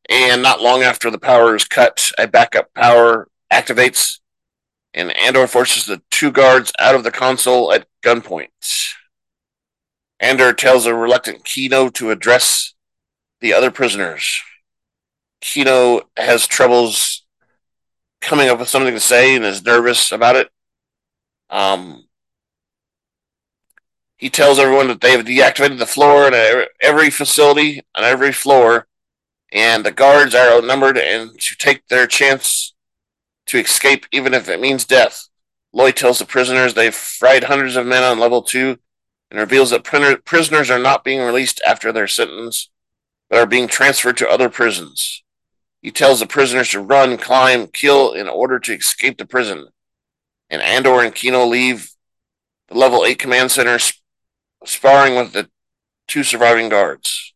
and 0.10 0.42
not 0.42 0.62
long 0.62 0.84
after 0.84 1.10
the 1.10 1.20
power 1.20 1.56
is 1.56 1.66
cut, 1.66 2.12
a 2.18 2.28
backup 2.28 2.74
power 2.74 3.28
activates, 3.52 4.20
and 4.94 5.16
Andor 5.18 5.48
forces 5.48 5.86
the 5.86 6.02
two 6.12 6.32
guards 6.32 6.72
out 6.80 6.96
of 6.96 7.04
the 7.04 7.12
console 7.12 7.74
at 7.74 7.88
gunpoint. 8.04 8.48
Andor 10.20 10.54
tells 10.54 10.86
a 10.86 10.96
reluctant 10.96 11.44
Kino 11.44 11.90
to 11.90 12.12
address 12.12 12.74
the 13.42 13.54
other 13.54 13.72
prisoners. 13.72 14.42
Kino 15.44 16.02
has 16.16 16.48
troubles 16.48 17.26
coming 18.22 18.48
up 18.48 18.60
with 18.60 18.70
something 18.70 18.94
to 18.94 19.00
say 19.00 19.36
and 19.36 19.44
is 19.44 19.66
nervous 19.66 20.14
about 20.14 20.38
it. 20.38 20.50
Um, 21.50 22.06
he 24.16 24.30
tells 24.30 24.58
everyone 24.58 24.88
that 24.88 25.02
they 25.02 25.12
have 25.12 25.26
deactivated 25.26 25.80
the 25.80 25.86
floor 25.86 26.28
in 26.30 26.66
every 26.82 27.10
facility 27.10 27.82
on 27.94 28.06
every 28.06 28.32
floor, 28.32 28.88
and 29.52 29.84
the 29.86 29.92
guards 29.92 30.34
are 30.34 30.56
outnumbered 30.56 30.98
and 30.98 31.38
to 31.38 31.56
take 31.58 31.86
their 31.90 32.08
chance 32.08 32.74
to 33.48 33.60
escape, 33.60 34.06
even 34.14 34.34
if 34.34 34.48
it 34.48 34.62
means 34.62 34.86
death. 34.86 35.28
Loy 35.74 35.92
tells 35.92 36.20
the 36.20 36.26
prisoners 36.26 36.74
they've 36.74 36.96
fried 36.96 37.44
hundreds 37.44 37.76
of 37.76 37.86
men 37.86 38.04
on 38.04 38.18
level 38.18 38.44
two 38.44 38.80
and 39.30 39.42
reveals 39.42 39.72
that 39.72 39.84
prisoners 40.24 40.72
are 40.72 40.80
not 40.80 41.04
being 41.04 41.20
released 41.20 41.62
after 41.68 41.92
their 41.92 42.08
sentence, 42.08 42.70
but 43.30 43.40
are 43.40 43.46
being 43.46 43.68
transferred 43.68 44.16
to 44.18 44.30
other 44.30 44.48
prisons. 44.48 45.23
He 45.84 45.92
tells 45.92 46.22
the 46.22 46.26
prisoners 46.26 46.70
to 46.70 46.80
run, 46.80 47.18
climb, 47.18 47.68
kill 47.68 48.14
in 48.14 48.30
order 48.30 48.58
to 48.58 48.74
escape 48.74 49.18
the 49.18 49.26
prison. 49.26 49.68
And 50.50 50.62
Andor 50.62 51.04
and 51.04 51.14
Kino 51.14 51.46
leave 51.46 51.90
the 52.70 52.78
level 52.78 53.04
8 53.04 53.20
command 53.20 53.52
center 53.52 53.78
sparring 54.66 55.18
with 55.18 55.34
the 55.34 55.50
two 56.08 56.24
surviving 56.24 56.70
guards. 56.70 57.34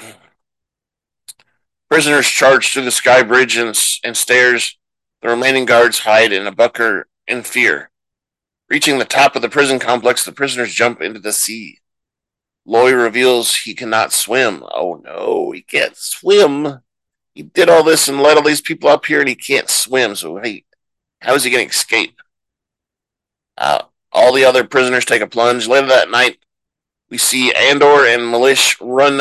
Prisoners 1.88 2.26
charge 2.26 2.72
through 2.72 2.84
the 2.84 2.90
sky 2.90 3.22
bridge 3.22 3.56
and, 3.56 3.78
and 4.02 4.16
stairs. 4.16 4.76
The 5.22 5.28
remaining 5.28 5.64
guards 5.64 6.00
hide 6.00 6.32
in 6.32 6.44
a 6.44 6.52
bunker 6.52 7.06
in 7.28 7.44
fear. 7.44 7.90
Reaching 8.68 8.98
the 8.98 9.04
top 9.04 9.36
of 9.36 9.42
the 9.42 9.48
prison 9.48 9.78
complex, 9.78 10.24
the 10.24 10.32
prisoners 10.32 10.74
jump 10.74 11.00
into 11.00 11.20
the 11.20 11.32
sea. 11.32 11.78
Loy 12.64 12.92
reveals 12.92 13.54
he 13.54 13.74
cannot 13.74 14.12
swim. 14.12 14.64
Oh 14.72 15.00
no, 15.04 15.52
he 15.52 15.62
can't 15.62 15.96
swim. 15.96 16.80
He 17.38 17.44
did 17.44 17.70
all 17.70 17.84
this 17.84 18.08
and 18.08 18.20
led 18.20 18.36
all 18.36 18.42
these 18.42 18.60
people 18.60 18.88
up 18.88 19.06
here 19.06 19.20
and 19.20 19.28
he 19.28 19.36
can't 19.36 19.70
swim. 19.70 20.16
So, 20.16 20.38
hey, 20.38 20.64
how 21.20 21.34
is 21.34 21.44
he 21.44 21.52
going 21.52 21.68
to 21.68 21.72
escape? 21.72 22.20
Uh, 23.56 23.82
all 24.10 24.32
the 24.32 24.44
other 24.44 24.64
prisoners 24.64 25.04
take 25.04 25.22
a 25.22 25.26
plunge. 25.28 25.68
Later 25.68 25.86
that 25.86 26.10
night, 26.10 26.38
we 27.08 27.16
see 27.16 27.52
Andor 27.52 28.04
and 28.04 28.22
Melshi 28.22 28.76
run 28.80 29.20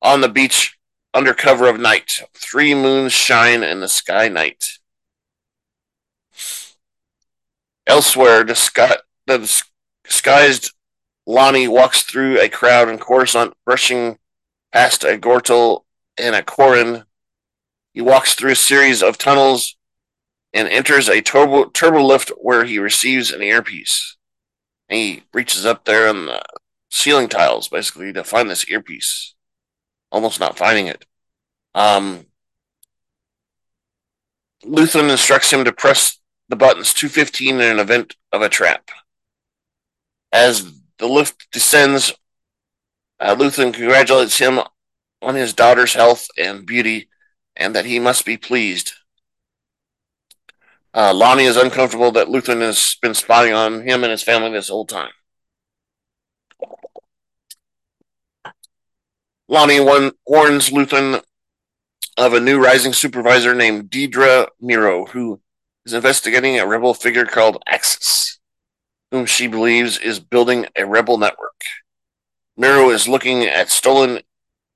on 0.00 0.22
the 0.22 0.30
beach 0.30 0.78
under 1.12 1.34
cover 1.34 1.68
of 1.68 1.78
night. 1.78 2.22
Three 2.32 2.74
moons 2.74 3.12
shine 3.12 3.62
in 3.62 3.80
the 3.80 3.88
sky 3.88 4.28
night. 4.28 4.64
Elsewhere, 7.86 8.42
the 8.42 9.62
disguised 10.02 10.72
Lonni 11.28 11.68
walks 11.68 12.04
through 12.04 12.40
a 12.40 12.48
crowd 12.48 12.88
in 12.88 12.96
Coruscant, 12.96 13.52
brushing 13.66 14.16
past 14.72 15.04
a 15.04 15.18
Gotal 15.18 15.82
and 16.16 16.34
a 16.34 16.42
Quarren. 16.42 17.04
He 17.98 18.02
walks 18.02 18.34
through 18.34 18.52
a 18.52 18.54
series 18.54 19.02
of 19.02 19.18
tunnels 19.18 19.76
and 20.52 20.68
enters 20.68 21.08
a 21.08 21.20
turbo, 21.20 21.64
turbo 21.64 22.00
lift 22.00 22.30
where 22.40 22.64
he 22.64 22.78
receives 22.78 23.32
an 23.32 23.42
earpiece. 23.42 24.16
And 24.88 24.98
he 25.00 25.22
reaches 25.34 25.66
up 25.66 25.84
there 25.84 26.08
on 26.08 26.26
the 26.26 26.40
ceiling 26.92 27.28
tiles, 27.28 27.66
basically, 27.66 28.12
to 28.12 28.22
find 28.22 28.48
this 28.48 28.70
earpiece. 28.70 29.34
Almost 30.12 30.38
not 30.38 30.56
finding 30.56 30.86
it. 30.86 31.06
Um, 31.74 32.26
Luthen 34.64 35.10
instructs 35.10 35.52
him 35.52 35.64
to 35.64 35.72
press 35.72 36.20
the 36.48 36.54
buttons 36.54 36.94
215 36.94 37.56
in 37.56 37.60
an 37.60 37.80
event 37.80 38.14
of 38.30 38.42
a 38.42 38.48
trap. 38.48 38.90
As 40.30 40.72
the 40.98 41.08
lift 41.08 41.50
descends, 41.50 42.14
uh, 43.18 43.34
Luthen 43.34 43.74
congratulates 43.74 44.38
him 44.38 44.60
on 45.20 45.34
his 45.34 45.52
daughter's 45.52 45.94
health 45.94 46.28
and 46.38 46.64
beauty 46.64 47.07
and 47.58 47.74
that 47.74 47.84
he 47.84 47.98
must 47.98 48.24
be 48.24 48.36
pleased. 48.36 48.92
Uh, 50.94 51.12
Lonni 51.12 51.44
is 51.44 51.56
uncomfortable 51.56 52.12
that 52.12 52.28
Luthen 52.28 52.60
has 52.60 52.96
been 53.02 53.14
spying 53.14 53.52
on 53.52 53.86
him 53.86 54.04
and 54.04 54.10
his 54.10 54.22
family 54.22 54.52
this 54.52 54.68
whole 54.68 54.86
time. 54.86 55.10
Lonni 59.50 59.84
one, 59.84 60.12
warns 60.26 60.70
Luthen 60.70 61.22
of 62.16 62.32
a 62.32 62.40
new 62.40 62.62
rising 62.62 62.92
supervisor 62.92 63.54
named 63.54 63.90
Dedra 63.90 64.48
Meero, 64.62 65.08
who 65.08 65.40
is 65.84 65.92
investigating 65.92 66.58
a 66.58 66.66
rebel 66.66 66.94
figure 66.94 67.24
called 67.24 67.62
Axis, 67.66 68.38
whom 69.10 69.26
she 69.26 69.46
believes 69.46 69.98
is 69.98 70.20
building 70.20 70.66
a 70.76 70.84
rebel 70.86 71.18
network. 71.18 71.62
Meero 72.58 72.92
is 72.92 73.08
looking 73.08 73.44
at 73.44 73.70
stolen 73.70 74.20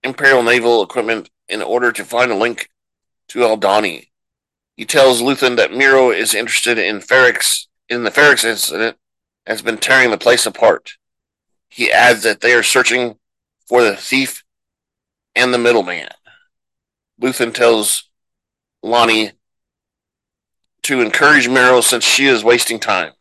Imperial 0.04 0.42
naval 0.42 0.82
equipment 0.82 1.30
in 1.48 1.62
order 1.62 1.92
to 1.92 2.04
find 2.04 2.32
a 2.32 2.36
link 2.36 2.68
to 3.32 3.38
Aldhani. 3.40 4.08
He 4.76 4.84
tells 4.84 5.22
Luthen 5.22 5.56
that 5.56 5.70
Meero 5.70 6.14
is 6.14 6.34
interested 6.34 6.78
in 6.78 7.00
Ferrix 7.00 7.66
in 7.88 8.04
the 8.04 8.10
Ferrix 8.10 8.44
incident 8.44 8.96
has 9.46 9.62
been 9.62 9.78
tearing 9.78 10.10
the 10.10 10.18
place 10.18 10.46
apart. 10.46 10.92
He 11.68 11.90
adds 11.90 12.22
that 12.22 12.40
they 12.40 12.52
are 12.52 12.62
searching 12.62 13.16
for 13.66 13.82
the 13.82 13.96
thief 13.96 14.44
and 15.34 15.52
the 15.52 15.58
middleman. 15.58 16.08
Luthen 17.20 17.54
tells 17.54 18.10
Lonni 18.84 19.32
to 20.82 21.00
encourage 21.00 21.48
Meero 21.48 21.82
since 21.82 22.04
she 22.04 22.26
is 22.26 22.44
wasting 22.44 22.78
time. 22.78 23.12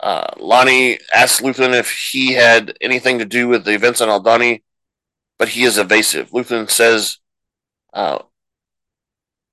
Uh, 0.00 0.26
Lonni 0.38 0.98
asks 1.14 1.40
Luthen 1.40 1.72
if 1.78 1.90
he 1.90 2.32
had 2.32 2.76
anything 2.80 3.18
to 3.18 3.24
do 3.24 3.48
with 3.48 3.64
the 3.64 3.74
events 3.74 4.00
on 4.00 4.08
Aldhani, 4.08 4.62
but 5.38 5.48
he 5.48 5.64
is 5.64 5.78
evasive. 5.78 6.30
Luthen 6.30 6.68
says, 6.68 7.18
uh, 7.92 8.18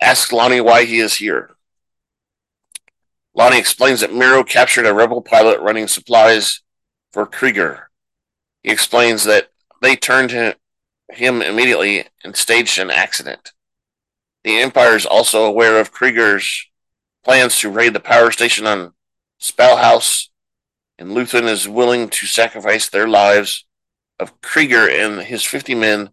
asks 0.03 0.31
Lonni 0.31 0.63
why 0.63 0.83
he 0.83 0.99
is 0.99 1.15
here. 1.15 1.51
Lonni 3.37 3.57
explains 3.57 4.01
that 4.01 4.11
Meero 4.11 4.45
captured 4.45 4.85
a 4.85 4.93
rebel 4.93 5.21
pilot 5.21 5.59
running 5.61 5.87
supplies 5.87 6.61
for 7.13 7.25
Kreegyr. 7.25 7.85
He 8.61 8.71
explains 8.71 9.23
that 9.23 9.49
they 9.81 9.95
turned 9.95 10.31
him 11.09 11.41
immediately 11.41 12.05
and 12.23 12.35
staged 12.35 12.77
an 12.79 12.91
accident. 12.91 13.53
The 14.43 14.59
Empire 14.59 14.95
is 14.95 15.05
also 15.05 15.45
aware 15.45 15.79
of 15.79 15.93
Kreegyr's 15.93 16.67
plans 17.23 17.57
to 17.59 17.69
raid 17.69 17.93
the 17.93 17.99
power 17.99 18.31
station 18.31 18.67
on 18.67 18.93
Spellhaus, 19.39 20.27
and 20.99 21.11
Luthen 21.11 21.47
is 21.47 21.67
willing 21.67 22.09
to 22.09 22.25
sacrifice 22.25 22.89
their 22.89 23.07
lives 23.07 23.65
of 24.19 24.41
Kreegyr 24.41 24.89
and 24.89 25.21
his 25.21 25.43
50 25.43 25.75
men 25.75 26.09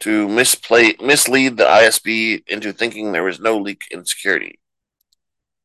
to 0.00 0.28
misplay, 0.28 0.94
mislead 1.00 1.56
the 1.56 1.64
ISB 1.64 2.42
into 2.48 2.72
thinking 2.72 3.12
there 3.12 3.22
was 3.22 3.40
no 3.40 3.58
leak 3.58 3.84
in 3.90 4.04
security. 4.04 4.58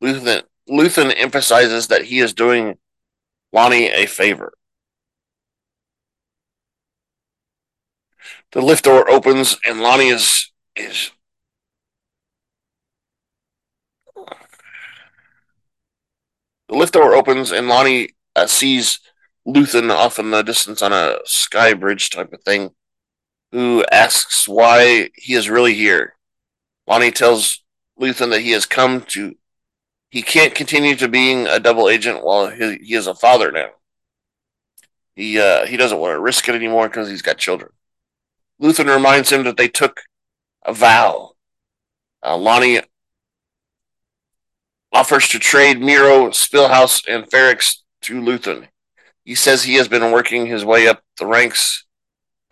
Luthen, 0.04 0.44
Luthen 0.70 1.14
emphasizes 1.16 1.88
that 1.88 2.04
he 2.04 2.20
is 2.20 2.34
doing 2.34 2.78
Lonni 3.54 3.92
a 3.94 4.06
favor. 4.06 4.54
The 8.52 8.62
lift 8.62 8.86
door 8.86 9.10
opens 9.10 9.58
and 9.68 9.80
Lonni 9.80 10.14
is 10.14 10.52
is 10.76 11.12
the 16.68 16.76
lift 16.76 16.94
door 16.94 17.16
opens 17.16 17.52
and 17.52 17.68
Lonni 17.68 18.10
uh, 18.36 18.48
sees 18.48 19.00
Luthen 19.48 19.92
off 19.92 20.20
in 20.20 20.32
the 20.32 20.42
distance 20.42 20.82
on 20.82 20.92
a 20.92 21.18
sky 21.26 21.74
bridge 21.74 22.10
type 22.10 22.34
of 22.34 22.42
thing, 22.44 22.72
who 23.52 23.86
asks 23.92 24.48
why 24.48 25.10
he 25.16 25.34
is 25.34 25.50
really 25.50 25.74
here. 25.74 26.16
Lonni 26.90 27.14
tells 27.14 27.64
Luthen 28.00 28.30
that 28.32 28.42
he 28.42 28.52
has 28.52 28.66
come 28.66 29.02
to 29.02 29.36
he 30.10 30.22
can't 30.22 30.56
continue 30.56 30.96
to 30.96 31.08
being 31.08 31.48
a 31.48 31.60
double 31.60 31.90
agent 31.90 32.24
while 32.24 32.50
he, 32.50 32.78
he 32.78 32.94
is 32.94 33.08
a 33.08 33.16
father 33.16 33.52
now. 33.52 33.70
He 35.16 35.40
uh, 35.40 35.66
he 35.66 35.78
doesn't 35.78 36.00
want 36.00 36.14
to 36.14 36.20
risk 36.20 36.48
it 36.48 36.56
anymore 36.56 36.88
because 36.88 37.10
he's 37.10 37.22
got 37.22 37.38
children. 37.38 37.72
Luthen 38.62 38.94
reminds 38.94 39.32
him 39.32 39.44
that 39.44 39.58
they 39.58 39.68
took 39.68 40.02
a 40.64 40.74
vow. 40.74 41.32
Uh, 42.24 42.38
Lonni 42.38 42.84
offers 44.92 45.28
to 45.30 45.40
trade 45.40 45.78
Meero, 45.78 46.30
Spellhaus, 46.30 47.04
and 47.08 47.30
Ferrix 47.30 47.78
to 48.02 48.22
Luthen. 48.22 48.68
He 49.26 49.36
says 49.36 49.64
he 49.64 49.76
has 49.76 49.88
been 49.88 50.12
working 50.12 50.46
his 50.46 50.64
way 50.64 50.88
up 50.88 51.04
the 51.18 51.26
ranks 51.26 51.85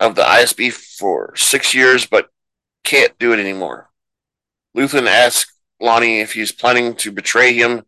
of 0.00 0.14
the 0.14 0.22
ISB 0.22 0.72
for 0.72 1.34
six 1.36 1.74
years, 1.74 2.06
but 2.06 2.28
can't 2.82 3.18
do 3.18 3.32
it 3.32 3.38
anymore. 3.38 3.90
Luthen 4.76 5.06
asks 5.06 5.52
Lonni 5.80 6.20
if 6.20 6.32
he's 6.32 6.52
planning 6.52 6.94
to 6.96 7.12
betray 7.12 7.52
him 7.52 7.84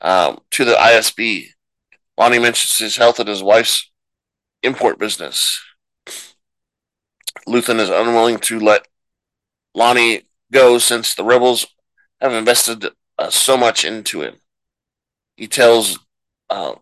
um, 0.00 0.40
to 0.52 0.64
the 0.64 0.74
ISB. 0.74 1.48
Lonni 2.18 2.40
mentions 2.40 2.78
his 2.78 2.96
health 2.96 3.18
and 3.18 3.28
his 3.28 3.42
wife's 3.42 3.90
import 4.62 4.98
business. 4.98 5.60
Luthen 7.48 7.80
is 7.80 7.90
unwilling 7.90 8.38
to 8.38 8.60
let 8.60 8.86
Lonni 9.76 10.24
go 10.52 10.78
since 10.78 11.14
the 11.14 11.24
rebels 11.24 11.66
have 12.20 12.32
invested 12.32 12.86
uh, 13.18 13.30
so 13.30 13.56
much 13.56 13.84
into 13.84 14.22
him. 14.22 14.36
He 15.36 15.46
tells 15.46 15.98
uh, 16.50 16.74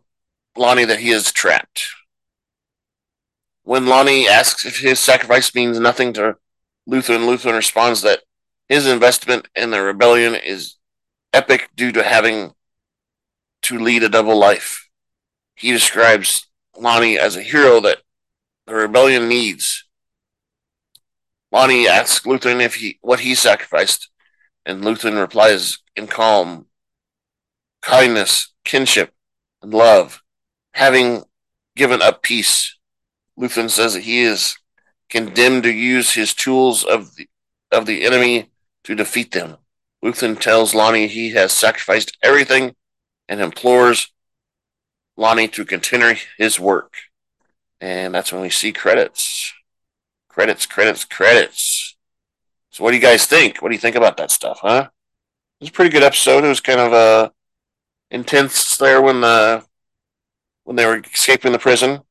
Lonni 0.56 0.86
that 0.86 1.00
he 1.00 1.10
is 1.10 1.30
trapped. 1.30 1.86
When 3.68 3.84
Lonni 3.84 4.26
asks 4.26 4.64
if 4.64 4.78
his 4.78 4.98
sacrifice 4.98 5.54
means 5.54 5.78
nothing 5.78 6.14
to 6.14 6.38
Luthen, 6.88 7.26
Luthen 7.28 7.54
responds 7.54 8.00
that 8.00 8.22
his 8.66 8.86
investment 8.86 9.46
in 9.54 9.72
the 9.72 9.82
rebellion 9.82 10.34
is 10.34 10.76
epic 11.34 11.68
due 11.76 11.92
to 11.92 12.02
having 12.02 12.54
to 13.60 13.78
lead 13.78 14.02
a 14.02 14.08
double 14.08 14.38
life. 14.38 14.88
He 15.54 15.70
describes 15.70 16.46
Lonni 16.80 17.18
as 17.18 17.36
a 17.36 17.42
hero 17.42 17.78
that 17.80 17.98
the 18.66 18.74
rebellion 18.74 19.28
needs 19.28 19.84
Lonni 21.52 21.86
asks 21.86 22.24
Luthen 22.24 22.62
if 22.62 22.76
he 22.76 22.98
what 23.02 23.20
he 23.20 23.34
sacrificed, 23.34 24.08
and 24.64 24.82
Luthen 24.82 25.20
replies 25.20 25.76
in 25.94 26.06
calm, 26.06 26.68
kindness, 27.82 28.50
kinship, 28.64 29.12
and 29.60 29.74
love, 29.74 30.22
having 30.72 31.24
given 31.76 32.00
up 32.00 32.22
peace. 32.22 32.77
Luthen 33.38 33.70
says 33.70 33.94
that 33.94 34.02
he 34.02 34.22
is 34.22 34.56
condemned 35.08 35.62
to 35.62 35.72
use 35.72 36.12
his 36.12 36.34
tools 36.34 36.84
of 36.84 37.14
the 37.16 37.28
of 37.70 37.86
the 37.86 38.04
enemy 38.04 38.50
to 38.84 38.94
defeat 38.94 39.32
them. 39.32 39.58
Luthen 40.02 40.38
tells 40.38 40.72
Lonni 40.72 41.08
he 41.08 41.30
has 41.30 41.52
sacrificed 41.52 42.16
everything 42.22 42.74
and 43.28 43.40
implores 43.40 44.10
Lonni 45.18 45.52
to 45.52 45.64
continue 45.64 46.14
his 46.38 46.58
work. 46.58 46.94
And 47.80 48.14
that's 48.14 48.32
when 48.32 48.42
we 48.42 48.50
see 48.50 48.72
credits. 48.72 49.52
Credits, 50.28 50.66
credits, 50.66 51.04
credits. 51.04 51.96
So, 52.70 52.84
what 52.84 52.90
do 52.90 52.96
you 52.96 53.02
guys 53.02 53.26
think? 53.26 53.60
What 53.60 53.68
do 53.68 53.74
you 53.74 53.80
think 53.80 53.96
about 53.96 54.16
that 54.16 54.30
stuff, 54.30 54.60
huh? 54.62 54.88
It 55.60 55.64
was 55.64 55.70
a 55.70 55.72
pretty 55.72 55.90
good 55.90 56.02
episode. 56.02 56.44
It 56.44 56.48
was 56.48 56.60
kind 56.60 56.80
of 56.80 56.92
uh, 56.92 57.30
intense 58.10 58.76
there 58.76 59.02
when 59.02 59.20
the 59.20 59.64
when 60.64 60.76
they 60.76 60.86
were 60.86 61.00
escaping 61.12 61.52
the 61.52 61.58
prison. 61.58 62.02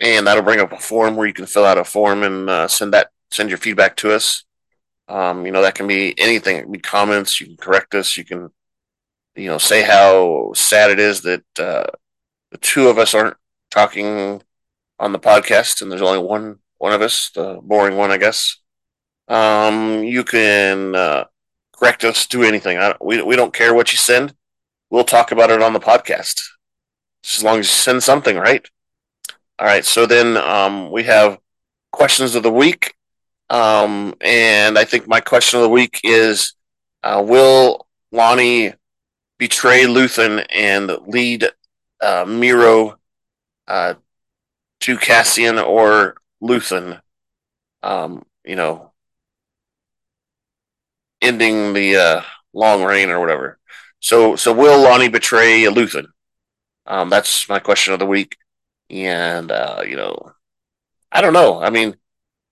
and 0.00 0.26
that'll 0.26 0.42
bring 0.42 0.60
up 0.60 0.72
a 0.72 0.78
form 0.78 1.16
where 1.16 1.26
you 1.26 1.32
can 1.32 1.46
fill 1.46 1.64
out 1.64 1.78
a 1.78 1.84
form 1.84 2.22
and 2.22 2.48
uh, 2.48 2.68
send 2.68 2.94
that 2.94 3.10
send 3.30 3.48
your 3.48 3.58
feedback 3.58 3.96
to 3.96 4.12
us. 4.12 4.44
Um, 5.08 5.46
you 5.46 5.52
know 5.52 5.62
that 5.62 5.74
can 5.74 5.86
be 5.86 6.18
anything. 6.18 6.56
It 6.56 6.62
can 6.62 6.72
be 6.72 6.78
comments. 6.78 7.40
You 7.40 7.48
can 7.48 7.56
correct 7.56 7.94
us. 7.94 8.16
You 8.16 8.24
can, 8.24 8.50
you 9.34 9.48
know, 9.48 9.58
say 9.58 9.82
how 9.82 10.52
sad 10.54 10.90
it 10.90 10.98
is 10.98 11.22
that 11.22 11.44
uh, 11.58 11.86
the 12.50 12.58
two 12.58 12.88
of 12.88 12.98
us 12.98 13.14
aren't 13.14 13.36
talking 13.70 14.42
on 14.98 15.12
the 15.12 15.18
podcast, 15.18 15.82
and 15.82 15.90
there's 15.90 16.02
only 16.02 16.24
one 16.24 16.58
one 16.78 16.92
of 16.92 17.02
us, 17.02 17.30
the 17.34 17.60
boring 17.62 17.96
one, 17.96 18.10
I 18.10 18.16
guess. 18.16 18.56
Um, 19.28 20.02
you 20.02 20.24
can 20.24 20.94
uh, 20.94 21.24
correct 21.76 22.04
us, 22.04 22.26
do 22.26 22.42
anything. 22.42 22.78
I, 22.78 22.94
we 23.00 23.20
we 23.22 23.36
don't 23.36 23.52
care 23.52 23.74
what 23.74 23.92
you 23.92 23.98
send. 23.98 24.34
We'll 24.90 25.04
talk 25.04 25.30
about 25.30 25.50
it 25.50 25.62
on 25.62 25.72
the 25.72 25.78
podcast, 25.80 26.42
as 27.24 27.44
long 27.44 27.60
as 27.60 27.66
you 27.66 27.70
send 27.70 28.02
something, 28.02 28.36
right? 28.36 28.68
All 29.58 29.66
right. 29.66 29.84
So 29.84 30.04
then 30.04 30.36
um, 30.36 30.90
we 30.90 31.04
have 31.04 31.38
questions 31.92 32.34
of 32.34 32.42
the 32.42 32.50
week, 32.50 32.94
um, 33.50 34.14
and 34.20 34.76
I 34.76 34.84
think 34.84 35.06
my 35.06 35.20
question 35.20 35.60
of 35.60 35.62
the 35.62 35.68
week 35.68 36.00
is: 36.02 36.54
uh, 37.04 37.24
Will 37.24 37.86
Lonni 38.12 38.74
betray 39.38 39.84
Luthen 39.84 40.44
and 40.52 40.90
lead 41.06 41.44
uh, 42.02 42.24
Meero 42.24 42.96
uh, 43.68 43.94
to 44.80 44.96
Cassian 44.96 45.58
or 45.60 46.16
Luthen? 46.42 47.00
Um, 47.84 48.24
you 48.44 48.56
know, 48.56 48.90
ending 51.22 51.74
the 51.74 51.96
uh, 51.96 52.22
long 52.52 52.82
reign 52.82 53.10
or 53.10 53.20
whatever. 53.20 53.59
So, 54.00 54.36
so 54.36 54.52
will 54.52 54.84
Lonni 54.84 55.10
betray 55.10 55.62
Luthen? 55.64 56.06
Um, 56.86 57.10
that's 57.10 57.48
my 57.48 57.58
question 57.58 57.92
of 57.92 57.98
the 57.98 58.06
week. 58.06 58.36
And 58.88 59.52
uh, 59.52 59.82
you 59.86 59.96
know, 59.96 60.32
I 61.12 61.20
don't 61.20 61.32
know. 61.32 61.60
I 61.60 61.70
mean, 61.70 61.96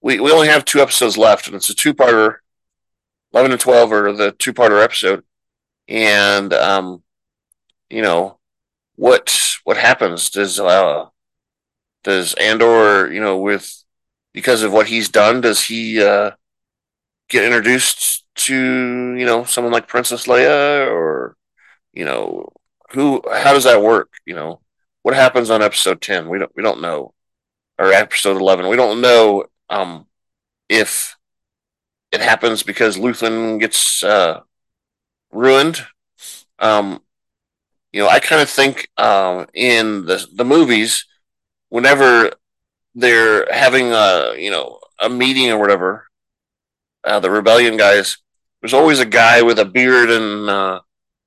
we 0.01 0.21
we 0.21 0.31
only 0.31 0.49
have 0.49 0.65
two 0.65 0.81
episodes 0.81 1.19
left, 1.19 1.47
and 1.47 1.57
it's 1.57 1.71
a 1.71 1.75
two-parter. 1.75 2.37
Eleven 3.33 3.53
and 3.53 3.61
twelve 3.61 3.93
are 3.93 4.13
the 4.13 4.33
two-parter 4.33 4.83
episode, 4.83 5.25
and 5.89 6.53
um, 6.55 7.03
you 7.91 8.03
know, 8.03 8.39
what 8.97 9.37
what 9.65 9.77
happens? 9.77 10.31
Does 10.31 10.61
uh, 10.61 11.07
does 12.05 12.35
Andor, 12.35 13.13
you 13.13 13.21
know, 13.21 13.39
with 13.39 13.85
because 14.33 14.63
of 14.63 14.73
what 14.73 14.87
he's 14.87 15.09
done, 15.09 15.41
does 15.41 15.65
he 15.65 16.01
uh, 16.03 16.33
get 17.29 17.45
introduced 17.45 18.25
to 18.37 18.55
you 18.55 19.27
know 19.27 19.45
someone 19.45 19.73
like 19.73 19.89
Princess 19.89 20.27
Leia 20.27 20.87
or 20.89 21.37
you 21.99 22.05
know 22.05 22.53
who? 22.93 23.21
How 23.29 23.53
does 23.53 23.65
that 23.65 23.83
work? 23.83 24.11
You 24.25 24.37
know, 24.37 24.61
what 25.03 25.17
happens 25.17 25.51
on 25.51 25.63
episode 25.63 26.01
ten? 26.01 26.29
We 26.29 26.39
don't 26.39 26.53
we 26.55 26.63
don't 26.63 26.81
know, 26.81 27.13
or 27.77 27.93
episode 27.93 28.37
eleven. 28.37 28.69
We 28.69 28.77
don't 28.77 29.01
know 29.01 29.47
um, 29.69 30.07
if 30.69 31.17
it 32.13 32.21
happens 32.21 32.63
because 32.63 32.97
Luthen 32.97 33.59
gets 33.59 34.05
uh, 34.05 34.43
ruined. 35.33 35.87
Um, 36.61 37.03
you 37.93 38.01
know, 38.01 38.09
I 38.09 38.21
kind 38.21 38.43
of 38.43 38.49
think 38.49 38.89
um, 38.97 39.47
in 39.53 40.07
the 40.07 40.25
the 40.33 40.45
movies, 40.45 41.05
whenever 41.69 42.31
they're 42.95 43.53
having 43.53 43.93
a 43.93 44.35
you 44.39 44.53
know 44.53 44.79
a 45.01 45.09
meeting 45.09 45.51
or 45.51 45.59
whatever, 45.59 46.07
uh, 47.03 47.19
the 47.19 47.31
rebellion 47.31 47.77
guys, 47.77 48.19
there's 48.61 48.75
always 48.75 49.01
a 49.01 49.05
guy 49.05 49.43
with 49.43 49.59
a 49.59 49.65
beard 49.65 50.11
and 50.11 50.49
uh, 50.49 50.81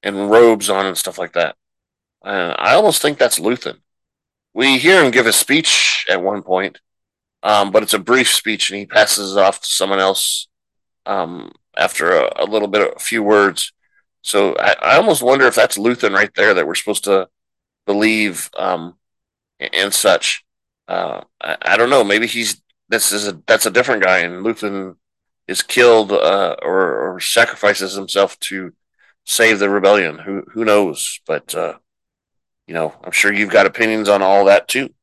and 0.04 0.30
robes 0.32 0.70
on 0.70 0.86
and 0.86 0.98
stuff 0.98 1.18
like 1.18 1.34
that. 1.34 1.56
Uh, 2.24 2.56
I 2.58 2.74
almost 2.74 3.02
think 3.02 3.18
that's 3.18 3.40
Luthen. 3.40 3.78
We 4.54 4.78
hear 4.78 5.04
him 5.04 5.12
give 5.12 5.28
a 5.28 5.34
speech 5.34 6.06
at 6.10 6.22
one 6.22 6.44
point, 6.44 6.80
um, 7.44 7.72
but 7.72 7.84
it's 7.84 7.94
a 7.94 8.00
brief 8.00 8.30
speech, 8.30 8.70
and 8.70 8.80
he 8.80 8.86
passes 8.86 9.36
it 9.36 9.40
off 9.40 9.62
to 9.62 9.68
someone 9.68 10.00
else 10.00 10.48
um, 11.06 11.52
after 11.78 12.12
a, 12.12 12.44
a, 12.44 12.46
little 12.46 12.68
bit, 12.68 12.94
a 12.96 13.00
few 13.00 13.24
words. 13.24 13.74
So 14.22 14.56
I, 14.58 14.76
I, 14.82 14.96
almost 14.98 15.24
wonder 15.24 15.48
if 15.48 15.56
that's 15.56 15.78
Luthen 15.78 16.14
right 16.14 16.32
there 16.36 16.54
that 16.54 16.68
we're 16.68 16.76
supposed 16.76 17.06
to 17.06 17.28
believe 17.88 18.52
um, 18.58 18.96
and 19.60 19.94
such. 19.94 20.44
Uh, 20.88 21.22
I, 21.42 21.58
I, 21.62 21.78
don't 21.78 21.90
know. 21.90 22.04
Maybe 22.04 22.28
he's 22.28 22.62
this 22.90 23.12
is 23.12 23.28
a 23.28 23.42
that's 23.48 23.66
a 23.66 23.72
different 23.72 24.04
guy, 24.04 24.20
and 24.20 24.46
Luthen 24.46 24.98
is 25.48 25.62
killed 25.62 26.12
uh, 26.12 26.56
or, 26.62 27.16
or, 27.16 27.20
sacrifices 27.20 27.94
himself 27.94 28.40
to 28.40 28.74
save 29.26 29.60
the 29.60 29.70
rebellion. 29.70 30.20
Who 30.20 30.44
who 30.54 30.66
knows? 30.66 31.20
But 31.26 31.54
uh, 31.56 31.76
you 32.68 32.74
know, 32.74 32.94
I'm 33.04 33.12
sure 33.12 33.34
you've 33.34 33.50
got 33.50 33.66
opinions 33.66 34.10
on 34.10 34.22
all 34.22 34.46
that 34.46 34.68
too. 34.68 34.94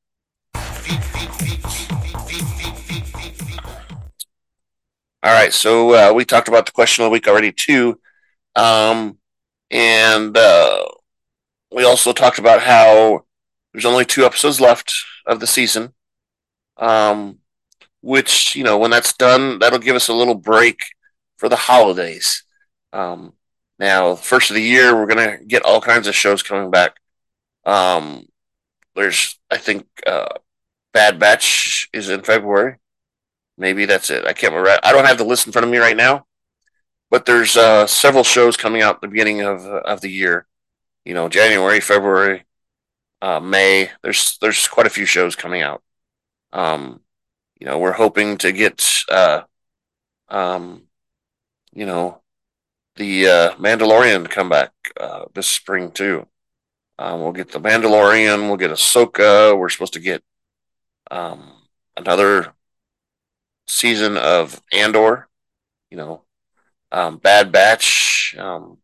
All 5.20 5.34
right, 5.34 5.52
so 5.52 5.94
uh, 5.94 6.12
we 6.14 6.24
talked 6.24 6.48
about 6.48 6.66
the 6.66 6.72
question 6.72 7.04
of 7.04 7.06
the 7.06 7.12
week 7.12 7.26
already 7.26 7.52
too, 7.52 7.98
um, 8.54 9.18
and 9.70 10.36
uh, 10.36 10.84
we 11.74 11.84
also 11.84 12.12
talked 12.12 12.38
about 12.38 12.62
how 12.62 13.24
there's 13.72 13.84
only 13.84 14.04
two 14.04 14.24
episodes 14.24 14.60
left 14.60 14.94
of 15.26 15.40
the 15.40 15.46
season. 15.46 15.92
Um, 16.76 17.40
which 18.00 18.54
you 18.54 18.62
know 18.62 18.78
when 18.78 18.90
that's 18.90 19.12
done, 19.12 19.58
that'll 19.58 19.78
give 19.78 19.96
us 19.96 20.08
a 20.08 20.14
little 20.14 20.34
break 20.34 20.78
for 21.36 21.48
the 21.48 21.56
holidays. 21.56 22.44
Um, 22.92 23.34
now, 23.78 24.14
first 24.16 24.50
of 24.50 24.54
the 24.54 24.62
year, 24.62 24.94
we're 24.96 25.06
gonna 25.06 25.38
get 25.38 25.64
all 25.64 25.80
kinds 25.80 26.06
of 26.06 26.14
shows 26.14 26.42
coming 26.42 26.70
back. 26.70 26.96
Um, 27.64 28.26
there's, 28.94 29.38
I 29.50 29.58
think, 29.58 29.86
uh, 30.06 30.28
Bad 30.92 31.18
Batch 31.18 31.88
is 31.92 32.08
in 32.08 32.22
February. 32.22 32.76
Maybe 33.56 33.86
that's 33.86 34.10
it. 34.10 34.24
I 34.26 34.32
can't 34.32 34.52
remember. 34.54 34.78
I 34.82 34.92
don't 34.92 35.04
have 35.04 35.18
the 35.18 35.24
list 35.24 35.46
in 35.46 35.52
front 35.52 35.64
of 35.66 35.70
me 35.70 35.78
right 35.78 35.96
now, 35.96 36.26
but 37.10 37.26
there's 37.26 37.56
uh, 37.56 37.86
several 37.86 38.24
shows 38.24 38.56
coming 38.56 38.82
out 38.82 38.96
at 38.96 39.00
the 39.02 39.08
beginning 39.08 39.42
of 39.42 39.64
of 39.66 40.00
the 40.00 40.10
year. 40.10 40.46
You 41.04 41.14
know, 41.14 41.28
January, 41.28 41.80
February, 41.80 42.44
uh, 43.22 43.40
May. 43.40 43.90
There's 44.02 44.38
there's 44.40 44.68
quite 44.68 44.86
a 44.86 44.90
few 44.90 45.06
shows 45.06 45.36
coming 45.36 45.62
out. 45.62 45.82
Um, 46.52 47.00
you 47.58 47.66
know, 47.66 47.78
we're 47.78 47.92
hoping 47.92 48.38
to 48.38 48.52
get, 48.52 48.86
uh, 49.10 49.42
um, 50.28 50.84
you 51.72 51.86
know, 51.86 52.20
the 52.98 53.26
uh, 53.26 53.54
Mandalorian 53.54 54.28
come 54.28 54.48
back 54.48 54.72
uh, 55.00 55.24
this 55.32 55.48
spring 55.48 55.90
too. 55.90 56.26
Um, 56.98 57.22
we'll 57.22 57.32
get 57.32 57.52
the 57.52 57.60
Mandalorian. 57.60 58.48
We'll 58.48 58.56
get 58.56 58.72
Ahsoka. 58.72 59.56
We're 59.56 59.68
supposed 59.68 59.92
to 59.92 60.00
get 60.00 60.22
um, 61.10 61.52
another 61.96 62.52
season 63.66 64.16
of 64.16 64.60
Andor. 64.72 65.28
You 65.90 65.96
know, 65.96 66.22
um, 66.92 67.18
Bad 67.18 67.52
Batch. 67.52 68.34
Um, 68.36 68.78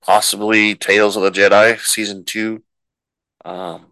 possibly 0.00 0.74
Tales 0.74 1.16
of 1.16 1.22
the 1.22 1.30
Jedi 1.30 1.78
season 1.78 2.24
two. 2.24 2.64
Um, 3.44 3.86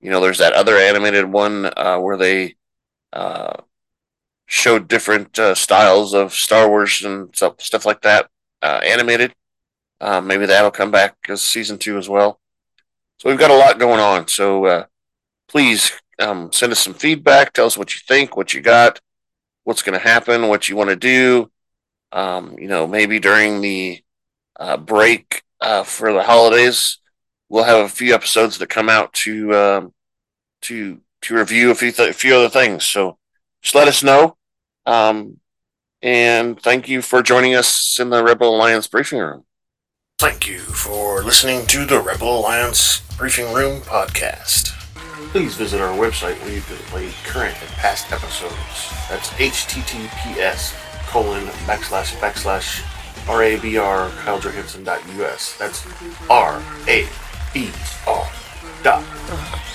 you 0.00 0.10
know, 0.10 0.20
there's 0.20 0.38
that 0.38 0.52
other 0.52 0.76
animated 0.76 1.24
one 1.24 1.70
uh, 1.76 1.98
where 1.98 2.16
they 2.18 2.56
uh, 3.12 3.54
showed 4.46 4.86
different 4.86 5.38
uh, 5.38 5.54
styles 5.54 6.12
of 6.12 6.34
Star 6.34 6.68
Wars 6.68 7.02
and 7.02 7.34
stuff, 7.34 7.60
stuff 7.60 7.86
like 7.86 8.02
that 8.02 8.28
uh, 8.62 8.80
animated. 8.84 9.34
Uh, 10.00 10.20
maybe 10.20 10.46
that'll 10.46 10.70
come 10.70 10.90
back 10.90 11.16
as 11.28 11.42
season 11.42 11.78
two 11.78 11.98
as 11.98 12.08
well. 12.08 12.40
So 13.18 13.28
we've 13.28 13.38
got 13.38 13.50
a 13.50 13.56
lot 13.56 13.78
going 13.78 14.00
on. 14.00 14.28
So 14.28 14.64
uh, 14.66 14.84
please 15.48 15.92
um, 16.18 16.52
send 16.52 16.72
us 16.72 16.80
some 16.80 16.94
feedback. 16.94 17.52
Tell 17.52 17.66
us 17.66 17.78
what 17.78 17.94
you 17.94 18.00
think, 18.06 18.36
what 18.36 18.52
you 18.52 18.60
got, 18.60 19.00
what's 19.64 19.82
going 19.82 19.98
to 19.98 20.04
happen, 20.04 20.48
what 20.48 20.68
you 20.68 20.76
want 20.76 20.90
to 20.90 20.96
do. 20.96 21.50
Um, 22.10 22.58
you 22.58 22.68
know, 22.68 22.86
maybe 22.86 23.20
during 23.20 23.60
the 23.60 24.02
uh, 24.58 24.76
break 24.76 25.42
for 25.84 26.12
the 26.12 26.22
holidays, 26.22 26.98
we'll 27.52 27.64
have 27.64 27.84
a 27.84 27.88
few 27.88 28.14
episodes 28.14 28.58
that 28.58 28.68
come 28.68 28.88
out 28.88 29.12
to 29.12 29.54
um, 29.54 29.94
to 30.62 31.00
to 31.20 31.34
review 31.36 31.70
a 31.70 31.74
few 31.74 31.92
th- 31.92 32.10
a 32.10 32.12
few 32.14 32.34
other 32.34 32.48
things. 32.48 32.84
So 32.84 33.18
just 33.62 33.74
let 33.74 33.88
us 33.88 34.02
know. 34.02 34.36
Um, 34.86 35.38
and 36.02 36.60
thank 36.60 36.88
you 36.88 37.00
for 37.02 37.22
joining 37.22 37.54
us 37.54 37.98
in 38.00 38.10
the 38.10 38.22
Rebel 38.22 38.54
Alliance 38.56 38.86
briefing 38.86 39.20
room. 39.20 39.44
Thank 40.18 40.48
you 40.48 40.58
for 40.58 41.22
listening 41.22 41.66
to 41.66 41.84
the 41.84 42.00
Rebel 42.00 42.38
Alliance 42.38 43.00
Briefing 43.18 43.52
Room 43.52 43.80
podcast. 43.80 44.68
Please 45.32 45.54
visit 45.56 45.80
our 45.80 45.96
website 45.96 46.40
where 46.42 46.52
you 46.52 46.60
can 46.60 46.76
play 46.86 47.10
current 47.24 47.56
and 47.60 47.70
past 47.70 48.12
episodes. 48.12 48.54
That's 49.08 49.30
https 49.30 50.74
colon 51.06 51.44
backslash 51.66 52.14
backslash 52.20 52.82
rabr 53.26 54.10
kailejohansen.us. 54.10 55.56
That's 55.58 55.86
R 56.30 56.62
A 56.86 57.08
B 57.52 57.70
R 58.06 58.28
dot 58.82 59.04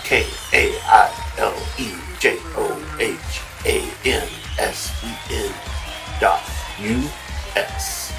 K 0.03 0.25
A 0.53 0.79
I 0.85 1.33
L 1.39 1.55
E 1.77 1.91
J 2.19 2.37
O 2.55 2.97
H 2.99 3.19
A 3.65 4.07
N 4.07 4.27
S 4.59 5.03
E 5.03 5.33
N 5.33 5.76
dot 6.19 6.41
U 6.80 7.03
S. 7.56 8.13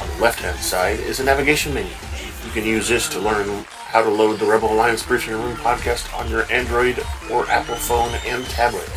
On 0.00 0.08
the 0.08 0.22
left 0.22 0.40
hand 0.40 0.58
side 0.58 1.00
is 1.00 1.20
a 1.20 1.24
navigation 1.24 1.72
menu. 1.74 1.92
You 2.44 2.52
can 2.52 2.64
use 2.64 2.88
this 2.88 3.08
to 3.10 3.18
learn 3.18 3.64
how 3.68 4.02
to 4.02 4.10
load 4.10 4.38
the 4.38 4.46
Rebel 4.46 4.72
Alliance 4.72 5.02
Briefing 5.02 5.34
Room 5.34 5.56
podcast 5.56 6.16
on 6.18 6.30
your 6.30 6.50
Android 6.52 6.98
or 7.30 7.48
Apple 7.48 7.76
phone 7.76 8.14
and 8.26 8.44
tablet. 8.46 8.90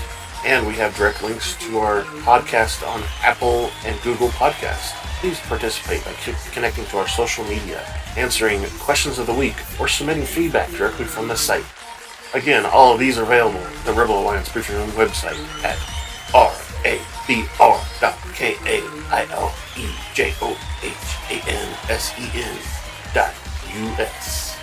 And 0.46 0.66
we 0.66 0.74
have 0.76 0.96
direct 0.96 1.24
links 1.24 1.56
to 1.66 1.80
our 1.80 2.02
podcast 2.24 2.88
on 2.88 3.04
Apple 3.22 3.72
and 3.86 4.00
Google 4.02 4.30
Podcasts. 4.30 4.94
Please 5.20 5.40
participate 5.42 6.04
by 6.06 6.14
connecting 6.52 6.86
to 6.86 6.98
our 6.98 7.08
social 7.08 7.44
media, 7.46 7.82
answering 8.16 8.64
questions 8.80 9.20
of 9.20 9.28
the 9.28 9.34
week, 9.34 9.56
or 9.80 9.88
submitting 9.88 10.26
feedback 10.26 10.70
directly 10.72 11.06
from 11.06 11.28
the 11.28 11.36
site. 11.36 11.66
Again, 12.34 12.66
all 12.66 12.94
of 12.94 13.00
these 13.00 13.18
are 13.18 13.24
available 13.24 13.60
at 13.60 13.86
the 13.86 13.94
Rebel 13.94 14.22
Alliance 14.22 14.50
Briefing 14.52 14.78
Room 14.78 14.92
website 14.92 15.38
at 15.64 15.78
R 16.34 16.54
A 17.30 17.32
B 17.32 17.46
R 17.60 17.80
dot 18.02 18.18
K 18.34 18.56
A 18.66 18.82
I 19.12 19.28
L 19.30 19.54
E 19.78 19.88
J 20.16 20.34
O 20.42 20.58
H 20.82 20.94
A 21.30 21.48
N 21.48 21.78
S 21.88 22.12
E 22.18 22.28
N 22.34 22.58
dot 23.14 23.36
U 23.72 23.86
S. 24.00 24.58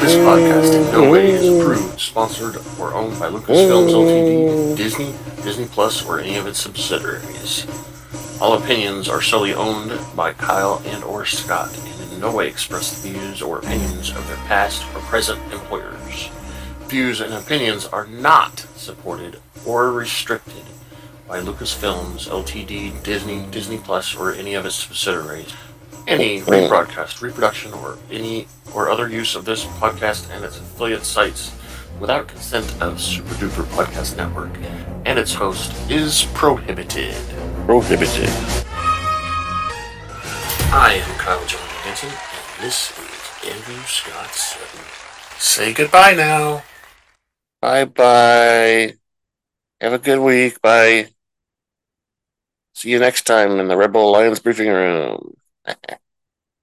This 0.00 0.14
podcast 0.14 0.74
in 0.74 0.92
no 0.92 1.10
way 1.10 1.30
is 1.30 1.48
approved, 1.48 1.98
sponsored, 1.98 2.58
or 2.78 2.94
owned 2.94 3.18
by 3.18 3.28
Lucasfilms 3.28 3.90
Ltd., 3.90 4.76
Disney, 4.76 5.12
Disney 5.42 5.66
Plus, 5.66 6.06
or 6.06 6.20
any 6.20 6.36
of 6.36 6.46
its 6.46 6.60
subsidiaries. 6.60 7.66
All 8.40 8.52
opinions 8.52 9.08
are 9.08 9.20
solely 9.20 9.52
owned 9.52 9.98
by 10.14 10.32
Kyle 10.32 10.80
and 10.86 11.02
or 11.02 11.24
Scott 11.24 11.76
and 11.76 12.12
in 12.12 12.20
no 12.20 12.30
way 12.30 12.46
express 12.46 13.02
the 13.02 13.08
views 13.08 13.42
or 13.42 13.58
opinions 13.58 14.10
of 14.10 14.24
their 14.28 14.36
past 14.46 14.84
or 14.94 15.00
present 15.00 15.40
employers. 15.52 15.97
Views 16.88 17.20
and 17.20 17.34
opinions 17.34 17.86
are 17.86 18.06
not 18.06 18.60
supported 18.74 19.40
or 19.66 19.92
restricted 19.92 20.64
by 21.26 21.38
Lucasfilms 21.38 22.28
Ltd., 22.28 23.02
Disney, 23.02 23.44
Disney 23.50 23.76
Plus, 23.76 24.16
or 24.16 24.32
any 24.32 24.54
of 24.54 24.64
its 24.64 24.76
subsidiaries. 24.76 25.52
Any 26.06 26.40
rebroadcast, 26.40 27.20
reproduction, 27.20 27.74
or 27.74 27.98
any 28.10 28.48
or 28.74 28.88
other 28.88 29.06
use 29.06 29.34
of 29.34 29.44
this 29.44 29.66
podcast 29.66 30.34
and 30.34 30.42
its 30.44 30.56
affiliate 30.56 31.04
sites 31.04 31.54
without 32.00 32.28
consent 32.28 32.74
of 32.80 32.98
Super 33.00 33.34
Duper 33.34 33.64
Podcast 33.64 34.16
Network 34.16 34.50
and 35.04 35.18
its 35.18 35.34
host 35.34 35.72
is 35.90 36.24
prohibited. 36.32 37.14
Prohibited. 37.66 38.30
I 40.70 41.02
am 41.02 41.18
Kyle 41.18 41.44
John 41.46 41.60
Hansen, 41.82 42.08
and 42.08 42.64
this 42.64 42.92
is 42.92 43.50
Andrew 43.52 43.82
Scott 43.84 44.30
Sutton. 44.30 44.84
Say 45.38 45.74
goodbye 45.74 46.14
now. 46.14 46.62
Bye 47.60 47.84
bye. 47.86 48.94
Have 49.80 49.94
a 49.94 49.98
good 50.00 50.20
week. 50.20 50.60
Bye. 50.62 51.10
See 52.74 52.90
you 52.90 52.98
next 52.98 53.22
time 53.26 53.58
in 53.60 53.68
the 53.68 53.76
Rebel 53.76 54.08
Alliance 54.08 54.38
briefing 54.40 54.68
room. 54.68 55.34